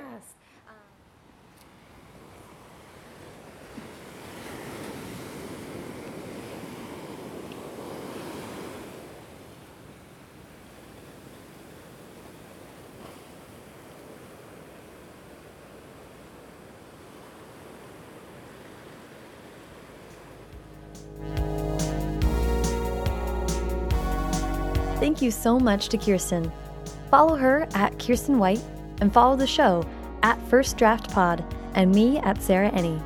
[25.28, 26.50] You so much to Kiersten.
[27.12, 28.64] Follow her at Kiersten White
[29.02, 29.84] and follow the show
[30.24, 32.98] at First Draft Pod and me at Sarah Enni.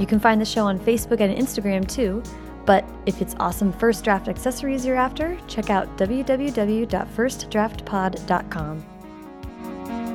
[0.00, 2.22] You can find the show on Facebook and Instagram too,
[2.64, 8.86] but if it's awesome first draft accessories you're after, check out www.firstdraftpod.com.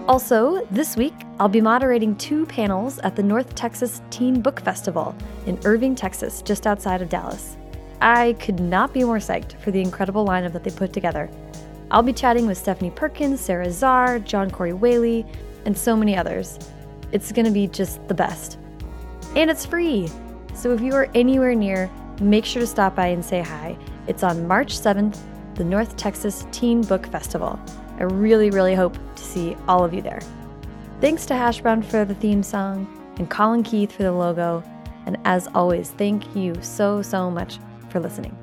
[0.07, 5.15] Also, this week, I'll be moderating two panels at the North Texas Teen Book Festival
[5.45, 7.57] in Irving, Texas, just outside of Dallas.
[8.01, 11.29] I could not be more psyched for the incredible lineup that they put together.
[11.91, 15.23] I'll be chatting with Stephanie Perkins, Sara Zarr, John Corey Whaley,
[15.65, 16.57] and so many others.
[17.11, 18.57] It's going to be just the best.
[19.35, 20.09] And it's free!
[20.55, 23.77] So if you are anywhere near, make sure to stop by and say hi.
[24.07, 25.19] It's on March 7th,
[25.53, 27.59] the North Texas Teen Book Festival.
[27.99, 30.21] I really, really hope to see all of you there.
[31.01, 32.87] Thanks to Hash Brown for the theme song
[33.17, 34.63] and Colin Keith for the logo.
[35.05, 37.59] And as always, thank you so, so much
[37.91, 38.35] for listening.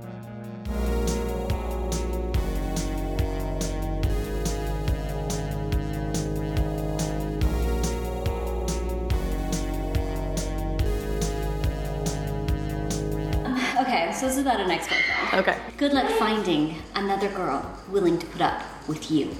[13.45, 15.19] Uh, okay, so this is about an ex-boyfriend.
[15.35, 15.59] Okay.
[15.79, 19.35] Good luck finding another girl willing to put up with you.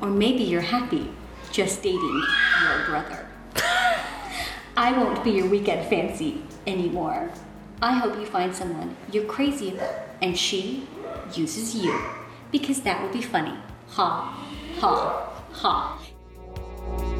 [0.00, 1.10] Or maybe you're happy
[1.50, 2.22] just dating
[2.62, 3.28] your brother.
[4.76, 7.30] I won't be your weekend fancy anymore.
[7.80, 10.88] I hope you find someone you're crazy about and she
[11.34, 11.96] uses you
[12.50, 13.54] because that would be funny.
[13.90, 14.34] Ha,
[14.80, 17.17] ha, ha.